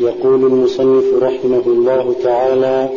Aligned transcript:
يقول 0.00 0.44
المصنف 0.44 1.04
رحمه 1.22 1.62
الله 1.66 2.14
تعالى 2.24 2.88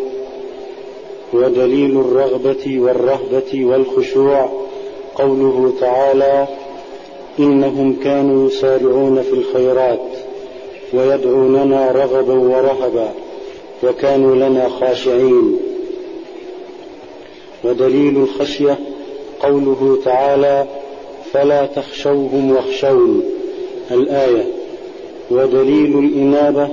ودليل 1.33 1.99
الرغبة 1.99 2.79
والرهبة 2.79 3.65
والخشوع. 3.65 4.50
قوله 5.15 5.73
تعالى 5.79 6.47
إنهم 7.39 7.96
كانوا 8.04 8.47
يسارعون 8.47 9.21
في 9.21 9.34
الخيرات 9.34 10.07
ويدعوننا 10.94 11.92
رغبا 11.92 12.34
ورهبا 12.34 13.12
وكانوا 13.84 14.36
لنا 14.36 14.70
خاشعين. 14.70 15.58
ودليل 17.64 18.18
الخشية 18.18 18.80
قوله 19.40 19.98
تعالى 20.06 20.66
فلا 21.34 21.66
تخشوهم 21.66 22.52
واخشون. 22.52 23.24
الآية 23.92 24.61
ودليل 25.32 26.00
الإنابة 26.00 26.70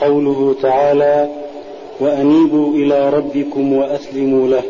قوله 0.00 0.54
تعالى 0.62 1.28
وأنيبوا 2.00 2.74
إلى 2.74 3.10
ربكم 3.10 3.72
وأسلموا 3.72 4.48
له. 4.48 4.62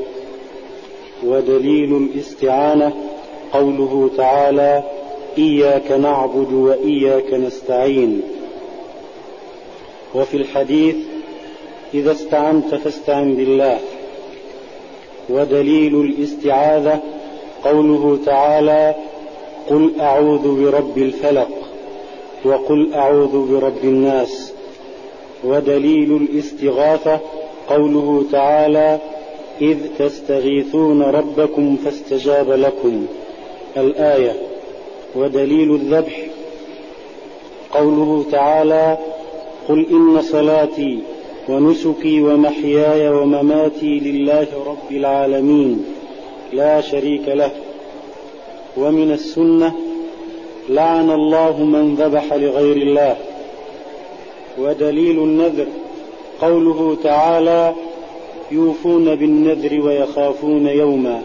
ودليل 1.24 1.96
الاستعانة 1.96 2.92
قوله 3.52 4.10
تعالى 4.16 4.82
إياك 5.38 5.92
نعبد 5.92 6.52
وإياك 6.52 7.34
نستعين. 7.34 8.22
وفي 10.14 10.36
الحديث 10.36 10.96
إذا 11.94 12.12
استعنت 12.12 12.74
فاستعن 12.74 13.34
بالله. 13.34 13.78
ودليل 15.30 16.00
الاستعاذة 16.00 17.00
قوله 17.64 18.18
تعالى 18.26 18.94
قل 19.70 19.92
أعوذ 20.00 20.64
برب 20.64 20.98
الفلق. 20.98 21.61
وقل 22.44 22.94
أعوذ 22.94 23.52
برب 23.52 23.84
الناس 23.84 24.52
ودليل 25.44 26.16
الاستغاثة 26.16 27.20
قوله 27.68 28.24
تعالى 28.32 28.98
إذ 29.60 29.78
تستغيثون 29.98 31.02
ربكم 31.02 31.76
فاستجاب 31.76 32.50
لكم. 32.50 33.06
الآية 33.76 34.32
ودليل 35.14 35.74
الذبح 35.74 36.26
قوله 37.72 38.24
تعالى 38.32 38.98
قل 39.68 39.86
إن 39.90 40.22
صلاتي 40.22 40.98
ونسكي 41.48 42.22
ومحياي 42.22 43.08
ومماتي 43.08 43.98
لله 43.98 44.46
رب 44.66 44.92
العالمين. 44.92 45.84
لا 46.52 46.80
شريك 46.80 47.28
له. 47.28 47.50
ومن 48.76 49.12
السنة 49.12 49.72
لعن 50.68 51.10
الله 51.10 51.64
من 51.64 51.94
ذبح 51.94 52.32
لغير 52.32 52.76
الله. 52.76 53.16
ودليل 54.58 55.18
النذر. 55.18 55.66
قوله 56.40 56.96
تعالى 57.04 57.74
يوفون 58.52 59.14
بالنذر 59.14 59.80
ويخافون 59.80 60.66
يوما. 60.66 61.22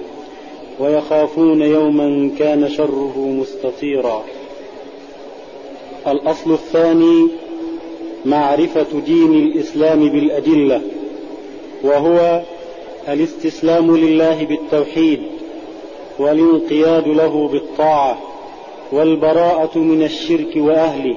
ويخافون 0.80 1.62
يوما 1.62 2.32
كان 2.40 2.70
شره 2.70 3.14
مستطيرا. 3.18 4.24
الأصل 6.08 6.52
الثاني 6.52 7.28
معرفة 8.26 9.00
دين 9.06 9.34
الإسلام 9.34 10.10
بالأدلة. 10.10 10.82
وهو 11.84 12.42
الاستسلام 13.10 13.98
لله 13.98 14.44
بالتوحيد 14.44 15.22
والانقياد 16.20 17.08
له 17.08 17.48
بالطاعة. 17.48 18.27
والبراءة 18.92 19.78
من 19.78 20.04
الشرك 20.04 20.56
وأهله 20.56 21.16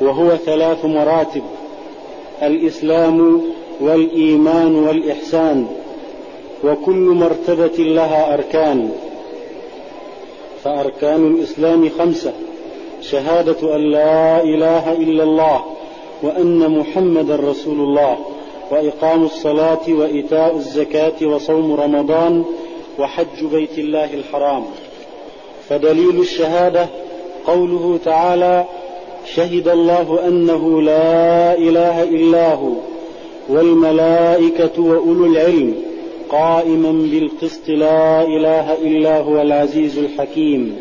وهو 0.00 0.36
ثلاث 0.36 0.84
مراتب 0.84 1.42
الإسلام 2.42 3.42
والإيمان 3.80 4.74
والإحسان 4.74 5.66
وكل 6.64 6.94
مرتبة 6.94 7.84
لها 7.84 8.34
أركان. 8.34 8.90
فأركان 10.64 11.34
الإسلام 11.34 11.88
خمسة 11.98 12.32
شهادة 13.02 13.76
أن 13.76 13.80
لا 13.90 14.42
إله 14.42 14.92
إلا 14.92 15.22
الله 15.22 15.64
وأن 16.22 16.78
محمدا 16.78 17.36
رسول 17.36 17.80
الله 17.80 18.18
وإقام 18.70 19.24
الصلاة 19.24 19.88
وإيتاء 19.88 20.56
الزكاة 20.56 21.26
وصوم 21.26 21.74
رمضان 21.74 22.44
وحج 22.98 23.44
بيت 23.52 23.78
الله 23.78 24.14
الحرام. 24.14 24.64
فدليل 25.68 26.20
الشهادة 26.20 26.86
قوله 27.46 27.98
تعالى 28.04 28.64
شهد 29.34 29.68
الله 29.68 30.28
أنه 30.28 30.82
لا 30.82 31.58
إله 31.58 32.02
إلا 32.02 32.54
هو 32.54 32.72
والملائكة 33.48 34.82
وأولو 34.82 35.26
العلم 35.26 35.74
قائما 36.30 36.92
بالقسط 36.92 37.68
لا 37.68 38.22
إله 38.22 38.74
إلا 38.74 39.20
هو 39.20 39.42
العزيز 39.42 39.98
الحكيم 39.98 40.76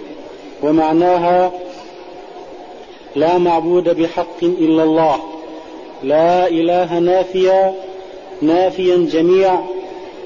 ومعناها 0.63 1.51
لا 3.15 3.37
معبود 3.37 4.01
بحق 4.01 4.43
إلا 4.43 4.83
الله 4.83 5.15
لا 6.03 6.47
إله 6.47 6.99
نافيا 6.99 7.73
نافيا 8.41 9.07
جميع 9.11 9.59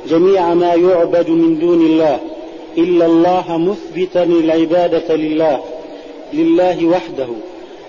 جميع 0.09 0.53
ما 0.53 0.73
يعبد 0.73 1.29
من 1.29 1.59
دون 1.59 1.85
الله 1.85 2.19
إلا 2.77 3.05
الله 3.05 3.57
مثبتا 3.57 4.23
العبادة 4.23 5.15
لله 5.15 5.59
لله 6.33 6.85
وحده 6.85 7.27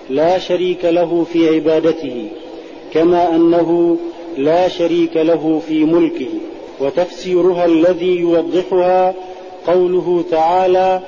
لا 0.09 0.39
شريك 0.39 0.85
له 0.85 1.25
في 1.33 1.55
عبادته 1.55 2.27
كما 2.93 3.35
أنه 3.35 3.97
لا 4.37 4.67
شريك 4.67 5.17
له 5.17 5.61
في 5.67 5.83
ملكه. 5.85 6.29
وتفسيرها 6.81 7.65
الذي 7.65 8.15
يوضحها 8.15 9.13
قوله 9.67 10.23
تعالى 10.31 11.01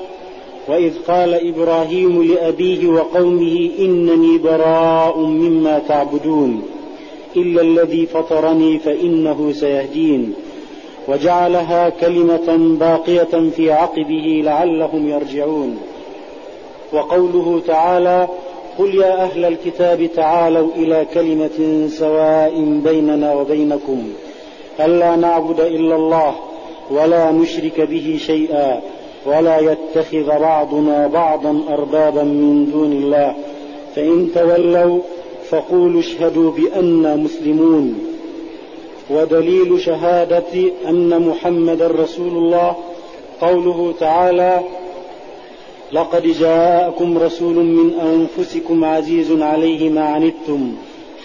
وإذ 0.67 0.93
قال 1.07 1.33
إبراهيم 1.33 2.23
لأبيه 2.23 2.87
وقومه 2.87 3.69
إنني 3.79 4.37
براء 4.37 5.19
مما 5.19 5.79
تعبدون 5.87 6.61
إلا 7.35 7.61
الذي 7.61 8.05
فطرني 8.05 8.79
فإنه 8.79 9.51
سيهدين. 9.51 10.33
وجعلها 11.07 11.89
كلمة 11.89 12.77
باقية 12.79 13.49
في 13.55 13.71
عقبه 13.71 14.41
لعلهم 14.45 15.09
يرجعون. 15.09 15.77
وقوله 16.93 17.61
تعالى 17.67 18.27
قل 18.79 18.95
يا 18.95 19.23
أهل 19.23 19.45
الكتاب 19.45 20.09
تعالوا 20.15 20.69
إلى 20.75 21.05
كلمة 21.13 21.87
سواء 21.87 22.79
بيننا 22.83 23.33
وبينكم 23.33 24.03
ألا 24.79 25.15
نعبد 25.15 25.59
إلا 25.59 25.95
الله 25.95 26.35
ولا 26.91 27.31
نشرك 27.31 27.81
به 27.81 28.19
شيئا 28.25 28.81
ولا 29.25 29.59
يتخذ 29.59 30.39
بعضنا 30.39 31.07
بعضا 31.07 31.63
أربابا 31.69 32.23
من 32.23 32.71
دون 32.71 32.91
الله 32.91 33.35
فإن 33.95 34.29
تولوا 34.35 34.99
فقولوا 35.49 35.99
اشهدوا 35.99 36.51
بانا 36.51 37.15
مسلمون. 37.15 38.10
ودليل 39.11 39.81
شهادة 39.81 40.71
أن 40.89 41.27
محمدا 41.27 41.87
رسول 41.87 42.37
الله. 42.37 42.75
قوله 43.41 43.93
تعالى 43.99 44.61
لقد 45.91 46.27
جاءكم 46.27 47.17
رسول 47.17 47.55
من 47.55 47.93
أنفسكم 47.99 48.85
عزيز 48.85 49.41
عليه 49.41 49.89
ما 49.89 50.01
عنتم 50.01 50.71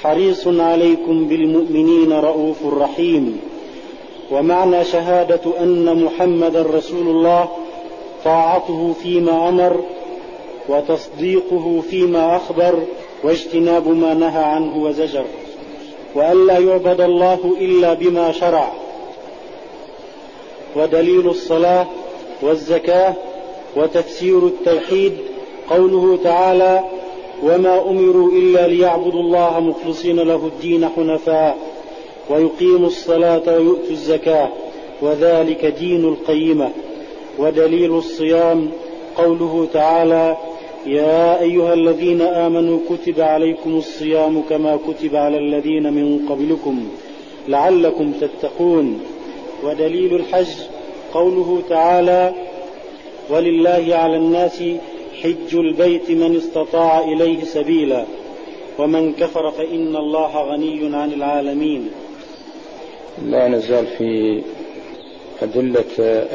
حريص 0.03 0.49
عليكم 0.49 1.25
بالمؤمنين 1.29 2.13
رؤوف 2.13 2.57
رحيم. 2.67 3.41
ومعنى 4.33 4.85
شهادة 4.85 5.41
أن 5.61 6.05
محمدا 6.05 6.63
رسول 6.63 7.09
الله 7.09 7.49
طاعته 8.25 8.95
فيما 9.03 9.49
أمر 9.49 9.81
وتصديقه 10.69 11.83
فيما 11.91 12.37
أخبر 12.37 12.83
واجتناب 13.25 13.89
ما 13.89 14.15
نهى 14.15 14.45
عنه 14.45 14.83
وزجر. 14.83 15.25
والا 16.14 16.58
يعبد 16.58 17.00
الله 17.00 17.56
إلا 17.61 17.94
بما 17.94 18.32
شرع. 18.32 18.73
ودليل 20.76 21.29
الصلاة 21.29 21.87
والزكاة 22.43 23.14
وتفسير 23.76 24.47
التوحيد 24.47 25.12
قوله 25.70 26.19
تعالى 26.25 26.81
وما 27.43 27.91
أمروا 27.91 28.31
إلا 28.31 28.67
ليعبدوا 28.67 29.20
الله 29.20 29.61
مخلصين 29.61 30.20
له 30.20 30.47
الدين 30.47 30.88
حنفاء 30.88 31.56
ويقيموا 32.31 32.87
الصلاة 32.87 33.43
ويؤتوا 33.47 33.91
الزكاة 33.91 34.49
وذلك 35.03 35.64
دين 35.67 36.05
القيمة. 36.05 36.70
ودليل 37.38 37.94
الصيام 37.94 38.70
قوله 39.17 39.69
تعالى 39.73 40.37
يا 40.87 41.41
أيها 41.41 41.75
الذين 41.75 42.23
آمنوا 42.23 42.79
كتب 42.91 43.21
عليكم 43.21 43.77
الصيام 43.77 44.43
كما 44.43 44.79
كتب 44.88 45.17
على 45.17 45.38
الذين 45.38 45.93
من 45.93 46.27
قبلكم 46.29 46.88
لعلكم 47.49 48.12
تتقون. 48.12 49.00
ودليل 49.65 50.15
الحج 50.15 50.53
قوله 51.15 51.62
تعالى 51.69 52.35
ولله 53.31 53.87
على 53.91 54.17
الناس 54.17 54.62
حج 55.23 55.55
البيت 55.55 56.11
من 56.11 56.37
استطاع 56.37 57.05
إليه 57.05 57.44
سبيلا 57.44 58.05
ومن 58.79 59.12
كفر 59.12 59.50
فإن 59.50 59.97
الله 59.97 60.53
غني 60.53 60.97
عن 60.97 61.12
العالمين. 61.12 61.91
لا 63.27 63.49
نزال 63.49 63.87
في 63.87 64.43
أدلة 65.43 65.85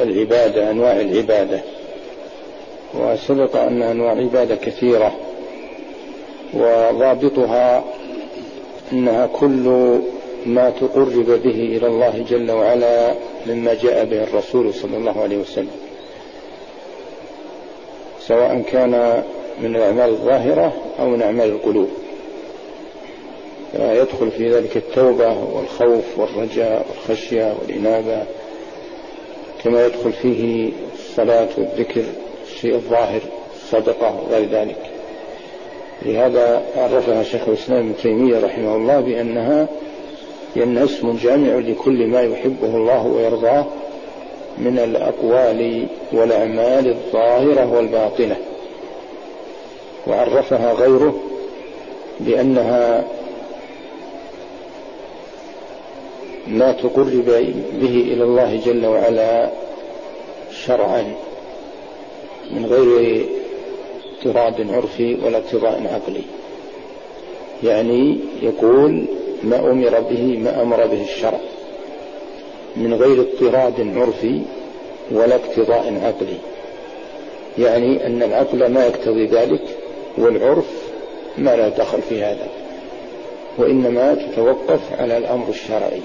العبادة 0.02 0.70
أنواع 0.70 1.00
العبادة. 1.00 1.62
وسبق 2.94 3.56
أن 3.56 3.82
أنواع 3.82 4.12
العبادة 4.12 4.54
كثيرة 4.56 5.12
وضابطها 6.54 7.84
أنها 8.92 9.26
كل 9.26 9.98
ما 10.46 10.70
تقرب 10.70 11.40
به 11.44 11.76
إلى 11.76 11.86
الله 11.86 12.24
جل 12.28 12.50
وعلا 12.50 13.14
مما 13.46 13.74
جاء 13.74 14.04
به 14.04 14.22
الرسول 14.22 14.74
صلى 14.74 14.96
الله 14.96 15.22
عليه 15.22 15.36
وسلم. 15.36 15.70
سواء 18.20 18.62
كان 18.72 19.22
من 19.60 19.76
الأعمال 19.76 20.10
الظاهرة 20.10 20.72
أو 20.98 21.08
من 21.08 21.22
أعمال 21.22 21.48
القلوب. 21.48 21.88
يدخل 23.74 24.30
في 24.30 24.50
ذلك 24.50 24.76
التوبة 24.76 25.38
والخوف 25.54 26.18
والرجاء 26.18 26.86
والخشية 26.90 27.54
والإنابة 27.60 28.22
كما 29.64 29.86
يدخل 29.86 30.12
فيه 30.12 30.70
الصلاة 30.94 31.48
والذكر 31.58 32.04
الشيء 32.54 32.74
الظاهر 32.74 33.20
الصدقة 33.54 34.20
وغير 34.20 34.48
ذلك. 34.48 34.90
لهذا 36.02 36.62
عرفها 36.76 37.22
شيخ 37.22 37.48
الإسلام 37.48 37.78
ابن 37.78 37.96
تيمية 38.02 38.40
رحمه 38.40 38.76
الله 38.76 39.00
بأنها 39.00 39.66
لأنها 40.56 40.84
اسم 40.84 41.16
جامع 41.16 41.54
لكل 41.54 42.06
ما 42.06 42.22
يحبه 42.22 42.76
الله 42.76 43.06
ويرضاه 43.06 43.64
من 44.58 44.78
الأقوال 44.78 45.86
والأعمال 46.12 46.88
الظاهرة 46.88 47.74
والباطنة. 47.76 48.36
وعرفها 50.06 50.72
غيره 50.72 51.14
بأنها 52.20 53.04
ما 56.46 56.72
تقرب 56.72 57.24
به 57.72 58.04
إلى 58.12 58.24
الله 58.24 58.60
جل 58.64 58.86
وعلا 58.86 59.50
شرعا. 60.66 61.14
من 62.52 62.66
غير 62.66 63.26
اضطراد 64.26 64.70
عرفي 64.70 65.16
ولا 65.24 65.38
اقتضاء 65.38 65.82
عقلي. 65.94 66.22
يعني 67.64 68.18
يقول 68.42 69.04
ما 69.42 69.70
أمر 69.70 70.00
به 70.00 70.38
ما 70.38 70.62
أمر 70.62 70.86
به 70.86 71.02
الشرع. 71.02 71.40
من 72.76 72.94
غير 72.94 73.20
اضطراد 73.20 73.98
عرفي 73.98 74.42
ولا 75.10 75.34
اقتضاء 75.34 76.00
عقلي. 76.02 76.38
يعني 77.58 78.06
أن 78.06 78.22
العقل 78.22 78.66
ما 78.66 78.86
يقتضي 78.86 79.26
ذلك 79.26 79.62
والعرف 80.18 80.92
ما 81.38 81.56
لا 81.56 81.68
دخل 81.68 82.02
في 82.02 82.22
هذا. 82.22 82.48
وإنما 83.58 84.14
تتوقف 84.14 84.80
على 84.98 85.18
الأمر 85.18 85.48
الشرعي. 85.48 86.02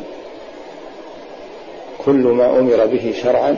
كل 2.05 2.11
ما 2.11 2.59
أمر 2.59 2.85
به 2.85 3.13
شرعا 3.23 3.57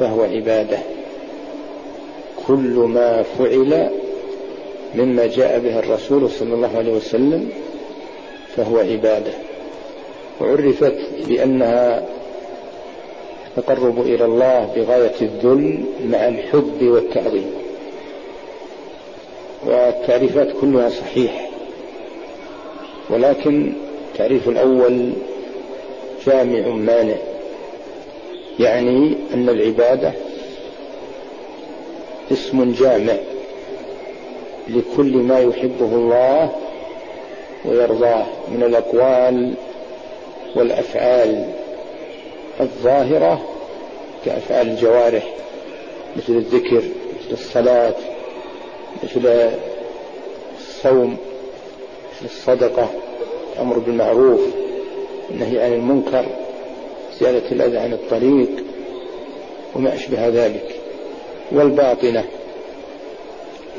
فهو 0.00 0.22
عبادة. 0.22 0.78
كل 2.46 2.74
ما 2.78 3.22
فعل 3.22 3.90
مما 4.94 5.26
جاء 5.26 5.58
به 5.58 5.78
الرسول 5.78 6.30
صلى 6.30 6.54
الله 6.54 6.76
عليه 6.76 6.92
وسلم 6.92 7.50
فهو 8.56 8.78
عبادة. 8.78 9.32
وعرفت 10.40 10.96
بأنها 11.28 12.06
تقرب 13.56 14.00
إلى 14.00 14.24
الله 14.24 14.72
بغاية 14.76 15.14
الذل 15.22 15.84
مع 16.08 16.28
الحب 16.28 16.78
والتعظيم. 16.82 17.54
والتعريفات 19.66 20.48
كلها 20.60 20.88
صحيح. 20.88 21.50
ولكن 23.10 23.72
التعريف 24.12 24.48
الأول 24.48 25.12
جامع 26.26 26.68
مانع. 26.68 27.16
يعني 28.60 29.16
أن 29.34 29.48
العبادة 29.48 30.12
اسم 32.32 32.72
جامع 32.72 33.16
لكل 34.68 35.16
ما 35.16 35.40
يحبه 35.40 35.86
الله 35.94 36.50
ويرضاه 37.64 38.26
من 38.48 38.62
الأقوال 38.62 39.54
والأفعال 40.56 41.50
الظاهرة 42.60 43.40
كأفعال 44.24 44.68
الجوارح 44.68 45.34
مثل 46.16 46.32
الذكر 46.32 46.82
مثل 47.20 47.32
الصلاة 47.32 47.94
مثل 49.02 49.50
الصوم 50.58 51.16
مثل 52.16 52.24
الصدقة 52.34 52.88
الأمر 53.54 53.78
بالمعروف 53.78 54.40
النهي 55.30 55.64
عن 55.64 55.72
المنكر. 55.72 56.26
زيادة 57.20 57.52
الأذى 57.52 57.78
عن 57.78 57.92
الطريق 57.92 58.48
وما 59.76 59.94
أشبه 59.94 60.28
ذلك. 60.28 60.80
والباطنة 61.52 62.24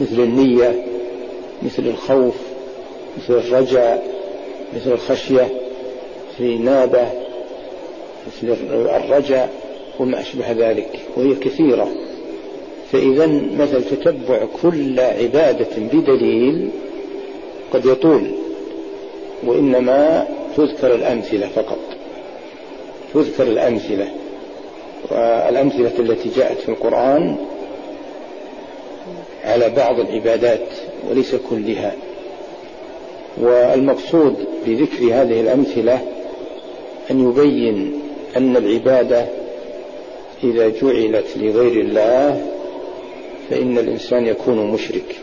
مثل 0.01 0.19
النية 0.23 0.85
مثل 1.63 1.87
الخوف 1.87 2.35
مثل 3.17 3.33
الرجاء 3.33 4.07
مثل 4.75 4.91
الخشية 4.91 5.49
مثل 6.33 6.39
الإنابة 6.39 7.09
مثل 8.27 8.55
الرجاء 8.71 9.49
وما 9.99 10.21
أشبه 10.21 10.51
ذلك 10.51 10.99
وهي 11.17 11.35
كثيرة. 11.35 11.87
فإذا 12.91 13.27
مثل 13.57 13.83
تتبع 13.83 14.45
كل 14.61 14.99
عبادة 14.99 15.67
بدليل 15.77 16.69
قد 17.73 17.85
يطول 17.85 18.31
وإنما 19.43 20.27
تذكر 20.57 20.95
الأمثلة 20.95 21.47
فقط. 21.47 21.90
تذكر 23.13 23.43
الأمثلة. 23.43 24.07
والأمثلة 25.11 25.99
التي 25.99 26.29
جاءت 26.29 26.57
في 26.57 26.69
القرآن 26.69 27.35
على 29.43 29.69
بعض 29.69 29.99
العبادات 29.99 30.67
وليس 31.09 31.35
كلها. 31.49 31.95
والمقصود 33.37 34.35
بذكر 34.65 35.03
هذه 35.03 35.41
الأمثلة 35.41 36.01
أن 37.11 37.29
يبين 37.29 38.01
أن 38.37 38.57
العبادة 38.57 39.25
إذا 40.43 40.69
جعلت 40.69 41.25
لغير 41.37 41.81
الله 41.81 42.41
فإن 43.49 43.77
الإنسان 43.77 44.25
يكون 44.25 44.71
مشرك. 44.71 45.15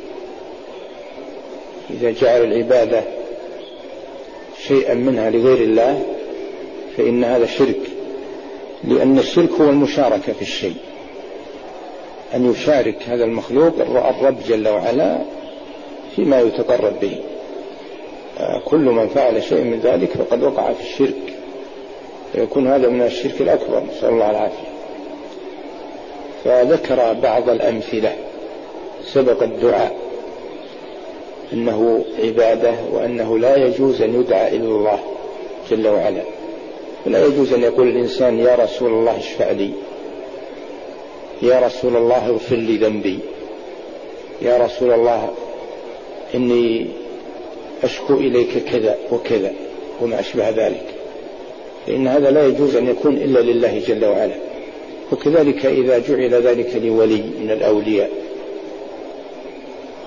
إذا 1.90 2.10
جعل 2.10 2.44
العبادة 2.44 3.02
شيئا 4.68 4.94
منها 4.94 5.30
لغير 5.30 5.58
الله 5.58 6.02
فإن 6.98 7.24
هذا 7.24 7.46
شرك 7.46 7.80
لأن 8.84 9.18
الشرك 9.18 9.50
هو 9.50 9.70
المشاركة 9.70 10.32
في 10.32 10.42
الشيء. 10.42 10.76
أن 12.34 12.50
يشارك 12.50 13.02
هذا 13.06 13.24
المخلوق 13.24 13.74
الرب 13.80 14.36
جل 14.48 14.68
وعلا 14.68 15.18
فيما 16.16 16.40
يتقرب 16.40 17.00
به. 17.00 17.16
كل 18.64 18.78
من 18.78 19.08
فعل 19.08 19.42
شيء 19.42 19.64
من 19.64 19.80
ذلك 19.80 20.10
فقد 20.10 20.42
وقع 20.42 20.72
في 20.72 20.80
الشرك. 20.80 21.34
فيكون 22.32 22.68
هذا 22.68 22.88
من 22.88 23.02
الشرك 23.02 23.40
الأكبر 23.40 23.82
نسأل 23.90 24.08
الله 24.08 24.30
العافية. 24.30 24.68
فذكر 26.44 27.12
بعض 27.12 27.48
الأمثلة 27.48 28.12
سبق 29.04 29.42
الدعاء 29.42 29.96
أنه 31.52 32.04
عبادة 32.24 32.74
وأنه 32.92 33.38
لا 33.38 33.56
يجوز 33.56 34.02
أن 34.02 34.20
يدعى 34.20 34.48
إلى 34.48 34.64
الله 34.64 34.98
جل 35.70 35.88
وعلا. 35.88 36.37
ولا 37.08 37.26
يجوز 37.26 37.52
أن 37.52 37.62
يقول 37.62 37.88
الإنسان 37.88 38.38
يا 38.38 38.54
رسول 38.54 38.90
الله 38.90 39.18
اشفع 39.18 39.50
لي. 39.50 39.70
يا 41.42 41.60
رسول 41.66 41.96
الله 41.96 42.26
اغفر 42.26 42.56
لي 42.56 42.76
ذنبي. 42.76 43.18
يا 44.42 44.56
رسول 44.56 44.92
الله 44.92 45.30
إني 46.34 46.86
أشكو 47.84 48.14
إليك 48.14 48.64
كذا 48.72 48.96
وكذا 49.12 49.52
وما 50.02 50.20
أشبه 50.20 50.50
ذلك. 50.50 50.84
فإن 51.86 52.08
هذا 52.08 52.30
لا 52.30 52.46
يجوز 52.46 52.76
أن 52.76 52.88
يكون 52.88 53.16
إلا 53.16 53.38
لله 53.38 53.82
جل 53.86 54.04
وعلا. 54.04 54.36
وكذلك 55.12 55.66
إذا 55.66 55.98
جعل 55.98 56.30
ذلك 56.30 56.76
لولي 56.76 57.22
من 57.40 57.50
الأولياء 57.50 58.10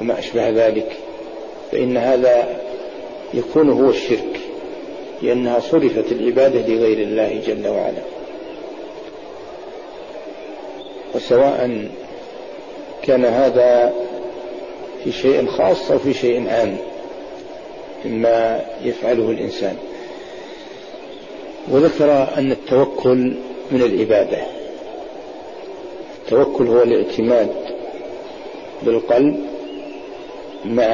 وما 0.02 0.20
أشبه 0.20 0.50
ذلك 0.50 0.98
فإن 1.72 1.98
هذا 1.98 2.62
يكون 3.34 3.70
هو 3.70 3.90
الشرك. 3.90 4.31
لأنها 5.22 5.60
صرفت 5.60 6.12
العبادة 6.12 6.60
لغير 6.60 6.98
الله 6.98 7.42
جل 7.48 7.68
وعلا. 7.68 8.02
وسواء 11.16 11.88
كان 13.04 13.26
هذا 13.26 13.94
في 15.04 15.12
شيء 15.12 15.46
خاص 15.46 15.92
أو 15.92 16.00
في 16.00 16.14
شيء 16.14 16.50
عام 16.50 16.78
مما 18.06 18.62
يفعله 18.84 19.32
الإنسان. 19.32 19.78
وذكر 21.72 22.28
أن 22.38 22.52
التوكل 22.52 23.34
من 23.72 23.82
العبادة. 23.82 24.44
التوكل 26.24 26.68
هو 26.68 26.84
الاعتماد 26.84 27.50
بالقلب 28.84 29.40
مع 30.66 30.86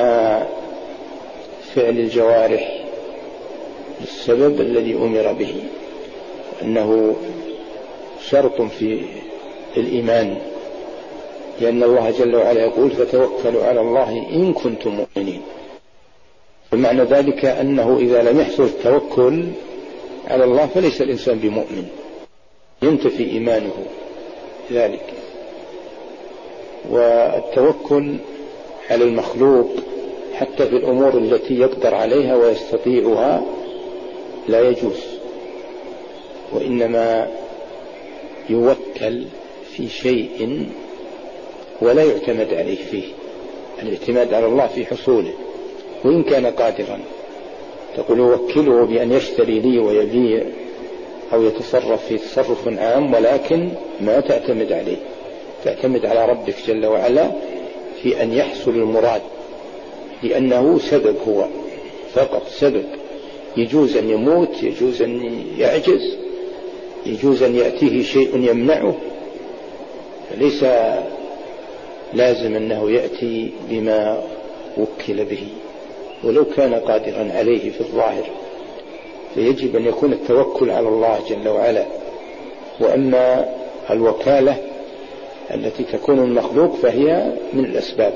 فعل 1.75 1.89
الجوارح 1.89 2.76
للسبب 4.01 4.61
الذي 4.61 4.93
أمر 4.95 5.33
به 5.33 5.55
أنه 6.61 7.15
شرط 8.29 8.61
في 8.61 9.01
الإيمان 9.77 10.37
لأن 11.61 11.83
الله 11.83 12.11
جل 12.11 12.35
وعلا 12.35 12.61
يقول 12.61 12.91
فتوكلوا 12.91 13.63
على 13.63 13.81
الله 13.81 14.27
إن 14.31 14.53
كنتم 14.53 14.91
مؤمنين 14.91 15.41
فمعنى 16.71 17.03
ذلك 17.03 17.45
أنه 17.45 17.97
إذا 17.99 18.31
لم 18.31 18.39
يحصل 18.39 18.63
التوكل 18.63 19.45
على 20.27 20.43
الله 20.43 20.65
فليس 20.65 21.01
الإنسان 21.01 21.39
بمؤمن 21.39 21.87
ينتفي 22.81 23.31
إيمانه 23.31 23.73
ذلك. 24.71 25.13
والتوكل 26.89 28.15
على 28.89 29.03
المخلوق 29.03 29.69
حتى 30.33 30.67
في 30.67 30.75
الأمور 30.75 31.17
التي 31.17 31.59
يقدر 31.59 31.95
عليها 31.95 32.35
ويستطيعها 32.35 33.43
لا 34.47 34.69
يجوز 34.69 34.99
وإنما 36.53 37.27
يوكل 38.49 39.23
في 39.75 39.89
شيء 39.89 40.65
ولا 41.81 42.03
يعتمد 42.03 42.53
عليه 42.53 42.85
فيه 42.91 43.03
الاعتماد 43.83 44.33
على 44.33 44.45
الله 44.45 44.67
في 44.67 44.85
حصوله 44.85 45.33
وإن 46.05 46.23
كان 46.23 46.45
قادرا. 46.45 46.99
تقول 47.97 48.19
وكله 48.19 48.85
بأن 48.85 49.11
يشتري 49.11 49.59
لي 49.59 49.79
ويبيع 49.79 50.43
أو 51.33 51.43
يتصرف 51.43 52.05
في 52.07 52.17
تصرف 52.17 52.67
عام 52.67 53.13
ولكن 53.13 53.69
ما 54.01 54.19
تعتمد 54.19 54.71
عليه. 54.71 54.97
تعتمد 55.63 56.05
على 56.05 56.25
ربك 56.25 56.55
جل 56.67 56.85
وعلا 56.85 57.31
في 58.03 58.23
أن 58.23 58.33
يحصل 58.33 58.71
المراد 58.71 59.21
لأنه 60.23 60.79
سبب 60.79 61.15
هو 61.27 61.45
فقط 62.13 62.47
سبب. 62.47 62.85
يجوز 63.57 63.97
أن 63.97 64.09
يموت 64.09 64.63
يجوز 64.63 65.01
أن 65.01 65.43
يعجز 65.57 66.17
يجوز 67.05 67.43
أن 67.43 67.55
يأتيه 67.55 68.03
شيء 68.03 68.49
يمنعه. 68.49 68.95
فليس 70.29 70.65
لازم 72.13 72.55
أنه 72.55 72.91
يأتي 72.91 73.51
بما 73.69 74.23
وكل 74.77 75.25
به 75.25 75.47
ولو 76.23 76.45
كان 76.45 76.73
قادرا 76.73 77.31
عليه 77.33 77.69
في 77.69 77.81
الظاهر. 77.81 78.29
فيجب 79.35 79.75
أن 79.75 79.85
يكون 79.85 80.13
التوكل 80.13 80.69
على 80.69 80.87
الله 80.87 81.19
جل 81.29 81.47
وعلا. 81.47 81.85
وأما 82.79 83.45
الوكالة 83.89 84.57
التي 85.53 85.83
تكون 85.83 86.19
المخلوق 86.19 86.75
فهي 86.75 87.31
من 87.53 87.65
الأسباب 87.65 88.13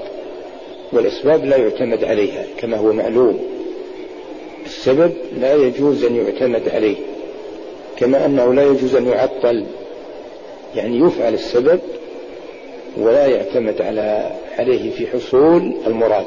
والأسباب 0.93 1.45
لا 1.45 1.57
يعتمد 1.57 2.03
عليها 2.03 2.45
كما 2.57 2.77
هو 2.77 2.93
معلوم. 2.93 3.39
السبب 4.81 5.13
لا 5.39 5.53
يجوز 5.53 6.03
أن 6.03 6.15
يعتمد 6.15 6.69
عليه 6.69 6.95
كما 7.97 8.25
أنه 8.25 8.53
لا 8.53 8.63
يجوز 8.63 8.95
أن 8.95 9.07
يعطل 9.07 9.65
يعني 10.75 11.00
يفعل 11.00 11.33
السبب 11.33 11.79
ولا 12.97 13.27
يعتمد 13.27 13.81
على 13.81 14.31
عليه 14.59 14.91
في 14.91 15.07
حصول 15.07 15.75
المراد. 15.88 16.25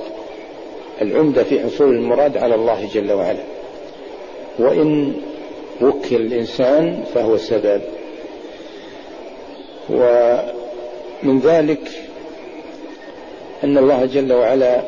العمدة 1.02 1.42
في 1.44 1.61
حصول 1.61 1.94
المراد 1.94 2.37
على 2.37 2.54
الله 2.54 2.88
جل 2.94 3.12
وعلا. 3.12 3.44
وإن 4.58 5.14
وكل 5.82 6.16
الإنسان 6.16 7.04
فهو 7.14 7.37
سبب. 7.37 7.80
ومن 9.90 11.40
ذلك 11.40 11.88
أن 13.64 13.78
الله 13.78 14.04
جل 14.04 14.32
وعلا 14.32 14.82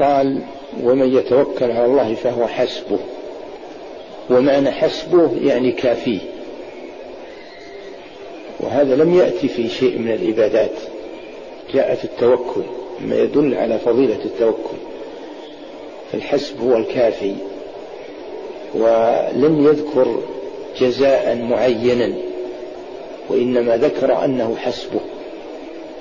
قال 0.00 0.40
ومن 0.82 1.16
يتوكل 1.16 1.70
على 1.70 1.84
الله 1.84 2.14
فهو 2.14 2.46
حسبه. 2.46 2.98
ومعنى 4.30 4.70
حسبه 4.70 5.30
يعني 5.42 5.72
كافيه 5.72 6.18
وهذا 8.60 8.96
لم 8.96 9.14
يأتي 9.14 9.48
في 9.48 9.68
شيء 9.68 9.98
من 9.98 10.12
العبادات. 10.12 10.78
جاء 11.74 11.94
في 11.94 12.04
التوكل 12.04 12.62
ما 13.00 13.16
يدل 13.16 13.54
على 13.54 13.78
فضيلة 13.78 14.24
التوكل. 14.24 14.76
فالحسب 16.12 16.60
هو 16.60 16.76
الكافي. 16.76 17.34
ولم 18.74 19.66
يذكر 19.66 20.22
جزاء 20.80 21.36
معينا 21.36 22.14
وإنما 23.28 23.76
ذكر 23.76 24.24
أنه 24.24 24.56
حسبه. 24.56 25.00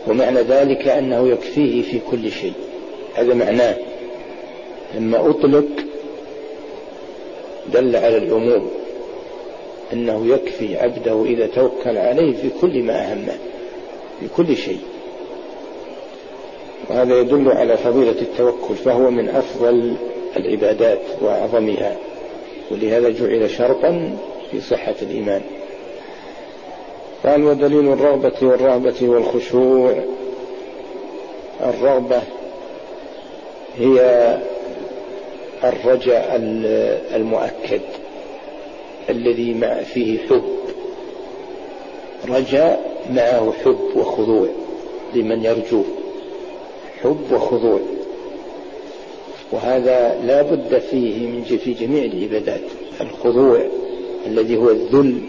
ومعنى 0.07 0.41
ذلك 0.41 0.87
أنه 0.87 1.27
يكفيه 1.27 1.81
في 1.81 1.99
كل 2.11 2.31
شيء. 2.31 2.53
هذا 3.15 3.33
معناه 3.33 3.75
لما 4.95 5.29
أطلق 5.29 5.65
دل 7.73 7.95
على 7.95 8.17
العموم 8.17 8.71
أنه 9.93 10.25
يكفي 10.27 10.77
عبده 10.77 11.23
إذا 11.25 11.47
توكل 11.47 11.97
عليه 11.97 12.33
في 12.33 12.49
كل 12.61 12.83
ما 12.83 13.11
أهمه 13.11 13.37
في 14.19 14.27
كل 14.37 14.57
شيء. 14.57 14.79
وهذا 16.89 17.19
يدل 17.19 17.51
على 17.51 17.77
فضيلة 17.77 18.21
التوكل 18.21 18.75
فهو 18.75 19.11
من 19.11 19.29
أفضل 19.29 19.95
العبادات 20.37 21.01
وأعظمها 21.21 21.97
ولهذا 22.71 23.09
جعل 23.09 23.49
شرطا 23.49 24.17
في 24.51 24.61
صحة 24.61 24.95
الإيمان. 25.01 25.41
قال 27.25 27.43
ودليل 27.43 27.93
الرغبة 27.93 28.33
والرهبة 28.41 28.95
والخشوع. 29.01 30.03
الرغبة 31.61 32.21
هي 33.77 34.37
الرجاء 35.63 36.35
المؤكد 37.15 37.81
الذي 39.09 39.53
مع 39.53 39.83
فيه 39.83 40.19
حب. 40.19 40.43
رجاء 42.29 43.03
معه 43.09 43.53
حب 43.65 43.79
وخضوع 43.95 44.47
لمن 45.15 45.43
يرجوه 45.43 45.85
حب 47.03 47.31
وخضوع. 47.31 47.79
وهذا 49.51 50.21
لا 50.25 50.41
بد 50.41 50.79
فيه 50.79 51.27
من 51.27 51.43
في 51.43 51.73
جميع 51.73 52.03
العبادات 52.03 52.61
الخضوع 53.01 53.61
الذي 54.27 54.57
هو 54.57 54.69
الذل 54.69 55.21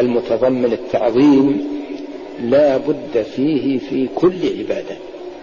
المتضمن 0.00 0.72
التعظيم 0.72 1.68
لا 2.42 2.76
بد 2.76 3.22
فيه 3.36 3.78
في 3.78 4.08
كل 4.14 4.58
عبادة 4.58 4.96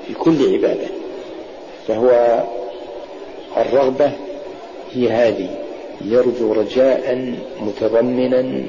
في 0.08 0.14
كل 0.14 0.54
عبادة. 0.54 1.01
فهو 1.88 2.44
الرغبة 3.58 4.12
هي 4.94 5.10
هذه 5.10 5.50
يرجو 6.06 6.54
رجاء 6.54 7.36
متضمنا 7.62 8.64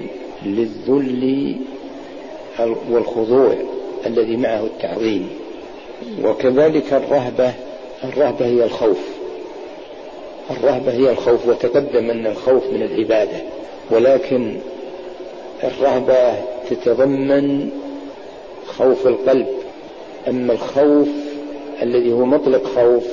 للذل 0.46 1.56
والخضوع 2.90 3.54
الذي 4.06 4.36
معه 4.36 4.64
التعظيم. 4.64 5.28
وكذلك 6.24 6.92
الرهبة 6.92 7.52
الرهبة 8.04 8.46
هي 8.46 8.64
الخوف. 8.64 8.98
الرهبة 10.50 10.92
هي 10.92 11.10
الخوف 11.10 11.48
وتقدم 11.48 12.10
أن 12.10 12.26
الخوف 12.26 12.62
من 12.72 12.82
العبادة. 12.82 13.36
ولكن 13.90 14.56
الرهبة 15.64 16.34
تتضمن 16.70 17.70
خوف 18.66 19.06
القلب. 19.06 19.48
أما 20.28 20.52
الخوف 20.52 21.08
الذي 21.82 22.12
هو 22.12 22.24
مطلق 22.24 22.66
خوف 22.66 23.04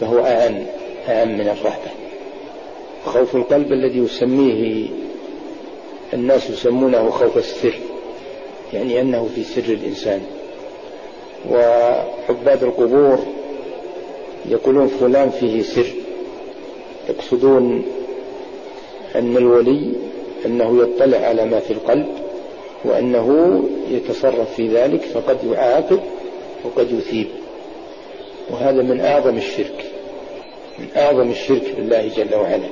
فهو 0.00 0.18
أعم 0.18 0.66
أعم 1.08 1.28
من 1.28 1.48
الرهبة. 1.48 1.90
خوف 3.04 3.36
القلب 3.36 3.72
الذي 3.72 3.98
يسميه 3.98 4.88
الناس 6.14 6.50
يسمونه 6.50 7.10
خوف 7.10 7.38
السر 7.38 7.74
يعني 8.72 9.00
أنه 9.00 9.28
في 9.34 9.44
سر 9.44 9.72
الإنسان. 9.72 10.20
وعباد 11.50 12.62
القبور 12.62 13.18
يقولون 14.48 14.86
فلان 14.86 15.30
فيه 15.30 15.62
سر 15.62 15.86
يقصدون 17.08 17.84
أن 19.14 19.36
الولي 19.36 19.92
أنه 20.46 20.82
يطلع 20.82 21.18
على 21.18 21.44
ما 21.46 21.60
في 21.60 21.70
القلب 21.70 22.08
وأنه 22.84 23.62
يتصرف 23.90 24.54
في 24.54 24.68
ذلك 24.68 25.00
فقد 25.02 25.38
يعاقب 25.44 26.00
وقد 26.64 26.92
يثيب. 26.92 27.26
وهذا 28.50 28.82
من 28.82 29.00
أعظم 29.00 29.36
الشرك 29.36 29.84
من 30.78 30.88
أعظم 30.96 31.30
الشرك 31.30 31.74
بالله 31.76 32.08
جل 32.16 32.34
وعلا. 32.34 32.68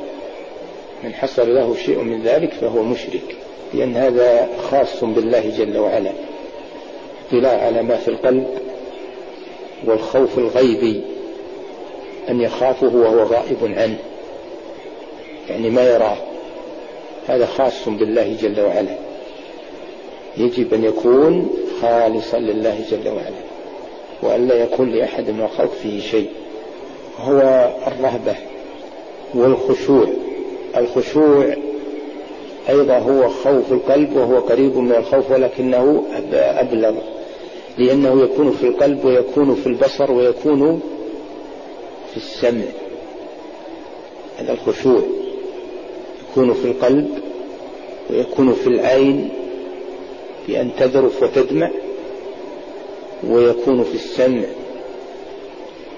من 1.05 1.15
حصل 1.15 1.55
له 1.55 1.77
شيء 1.87 1.99
من 1.99 2.23
ذلك 2.23 2.53
فهو 2.53 2.83
مشرك 2.83 3.37
لأن 3.75 3.97
هذا 3.97 4.49
خاص 4.71 5.05
بالله 5.05 5.53
جل 5.59 5.79
وعلا. 5.79 6.11
اطلاع 7.29 7.67
على 7.67 7.83
ما 7.83 7.97
في 7.97 8.09
القلب 8.09 8.47
والخوف 9.85 10.39
الغيبي 10.39 11.01
أن 12.29 12.41
يخافه 12.41 12.97
وهو 12.97 13.23
غائب 13.23 13.59
عنه 13.63 13.99
يعني 15.49 15.71
ما 15.71 15.83
يراه. 15.83 16.17
هذا 17.29 17.47
خاص 17.47 17.89
بالله 17.89 18.37
جل 18.43 18.61
وعلا. 18.61 18.97
يجب 20.37 20.75
أن 20.75 20.85
يكون 20.85 21.51
خالصا 21.83 22.39
لله 22.39 22.81
جل 22.91 23.09
وعلا. 23.09 23.50
وأن 24.23 24.49
لا 24.49 24.55
يكون 24.55 24.91
لأحد 24.91 25.31
من 25.31 25.41
الخلق 25.41 25.71
فيه 25.83 26.01
شيء 26.01 26.29
هو 27.21 27.71
الرهبة 27.87 28.35
والخشوع. 29.35 30.07
الخشوع 30.77 31.55
أيضا 32.69 32.99
هو 32.99 33.29
خوف 33.29 33.73
القلب 33.73 34.17
وهو 34.17 34.39
قريب 34.39 34.77
من 34.77 34.93
الخوف 34.93 35.31
ولكنه 35.31 36.05
أبلغ 36.33 36.95
لأنه 37.79 38.23
يكون 38.23 38.51
في 38.53 38.67
القلب 38.67 39.05
ويكون 39.05 39.55
في 39.55 39.67
البصر 39.67 40.13
ويكون 40.13 40.81
في 42.11 42.17
السمع. 42.17 42.65
هذا 44.39 44.53
الخشوع. 44.53 45.01
يكون 46.31 46.53
في 46.55 46.65
القلب 46.65 47.09
ويكون 48.11 48.53
في 48.53 48.67
العين 48.67 49.29
بأن 50.49 50.71
تذرف 50.79 51.23
وتدمع. 51.23 51.71
ويكون 53.29 53.85
في 53.85 53.95
السمع 53.95 54.45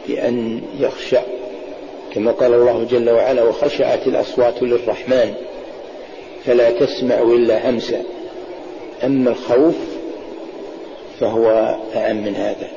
بأن 0.09 0.63
يخشع 0.81 1.23
كما 2.15 2.33
قال 2.33 2.55
الله 2.55 2.85
جل 2.91 3.11
وعلا 3.11 3.43
وخشعت 3.43 4.07
الأصوات 4.07 4.63
للرحمن 4.63 5.35
فلا 6.45 6.71
تسمع 6.71 7.23
إلا 7.23 7.71
همسا 7.71 8.03
أما 9.05 9.31
الخوف 9.31 9.75
فهو 11.21 11.79
أعم 11.95 12.17
من 12.17 12.35
هذا. 12.35 12.69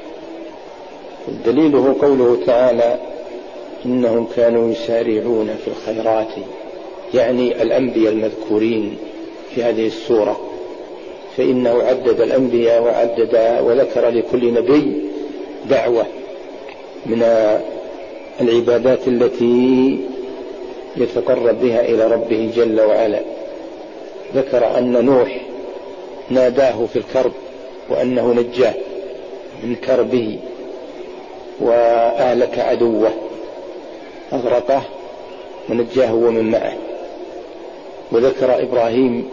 دليله 1.46 1.96
قوله 2.02 2.38
تعالى 2.46 3.00
إنهم 3.86 4.28
كانوا 4.36 4.72
يسارعون 4.72 5.56
في 5.64 5.68
الخيرات. 5.68 6.28
يعني 7.14 7.62
الأنبياء 7.62 8.14
المذكورين 8.14 8.98
في 9.56 9.64
هذه 9.64 9.88
السورة. 9.88 10.55
فإنه 11.38 11.84
عدد 11.84 12.22
الأنبياء 12.22 12.84
وعدد 12.84 13.60
وذكر 13.64 14.10
لكل 14.10 14.54
نبي 14.54 15.02
دعوة 15.70 16.06
من 17.06 17.24
العبادات 18.42 19.08
التي 19.08 20.00
يتقرب 20.98 21.62
بها 21.62 21.82
إلى 21.82 22.08
ربه 22.08 22.52
جل 22.56 22.82
وعلا. 22.82 23.20
ذكر 24.36 24.78
أن 24.78 25.06
نوح 25.06 25.42
ناداه 26.30 26.86
في 26.86 27.00
الكرب 27.00 27.32
وأنه 27.90 28.34
نجاه 28.34 28.74
من 29.64 29.76
كربه 29.76 30.40
وأهلك 31.60 32.60
عدوه 32.60 33.12
أغرقه 34.34 34.82
ونجاه 35.70 36.16
ومن 36.16 36.52
معه. 36.52 36.74
وذكر 38.12 38.62
إبراهيم 38.62 39.28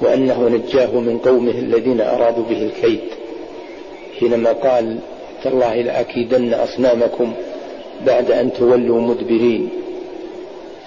وأنه 0.00 0.48
نجاه 0.48 1.00
من 1.00 1.18
قومه 1.18 1.58
الذين 1.58 2.00
أرادوا 2.00 2.44
به 2.44 2.62
الكيد. 2.62 3.00
حينما 4.20 4.52
قال 4.52 4.98
تالله 5.44 5.74
لأكيدن 5.74 6.54
أصنامكم 6.54 7.32
بعد 8.06 8.30
أن 8.30 8.52
تولوا 8.52 9.00
مدبرين. 9.00 9.68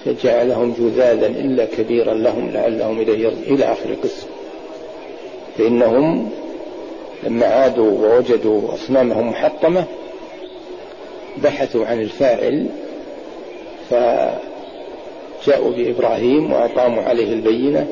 فجعلهم 0.04 0.74
جذاذا 0.78 1.26
إلا 1.26 1.64
كبيرا 1.64 2.14
لهم 2.14 2.50
لعلهم 2.50 3.00
إليه 3.00 3.28
إلى 3.46 3.64
آخر 3.64 3.90
القصة. 3.90 4.26
فإنهم 5.58 6.30
لما 7.22 7.46
عادوا 7.46 7.90
ووجدوا 7.90 8.74
أصنامهم 8.74 9.28
محطمة 9.28 9.84
بحثوا 11.42 11.86
عن 11.86 12.00
الفاعل 12.00 12.66
فجاءوا 13.90 15.70
بإبراهيم 15.76 16.52
وأقاموا 16.52 17.02
عليه 17.02 17.32
البينة 17.32 17.86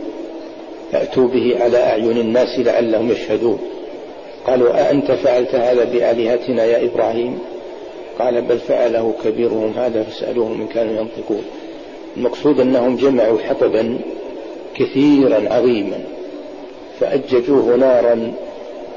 فأتوا 0.93 1.29
به 1.29 1.57
على 1.61 1.77
أعين 1.77 2.19
الناس 2.19 2.59
لعلهم 2.59 3.13
يشهدون. 3.13 3.59
قالوا 4.47 4.89
أأنت 4.89 5.13
فعلت 5.13 5.55
هذا 5.55 5.85
بآلهتنا 5.85 6.65
يا 6.65 6.85
إبراهيم؟ 6.85 7.39
قال 8.19 8.43
بل 8.43 8.59
فعله 8.59 9.15
كبيرهم 9.25 9.73
هذا 9.77 10.03
فاسألوهم 10.03 10.61
إن 10.61 10.67
كانوا 10.67 10.93
ينطقون. 10.93 11.45
المقصود 12.17 12.61
أنهم 12.61 12.97
جمعوا 12.97 13.39
حطبا 13.39 13.99
كثيرا 14.75 15.55
عظيما 15.55 15.99
فأججوه 17.01 17.77
نارا 17.77 18.33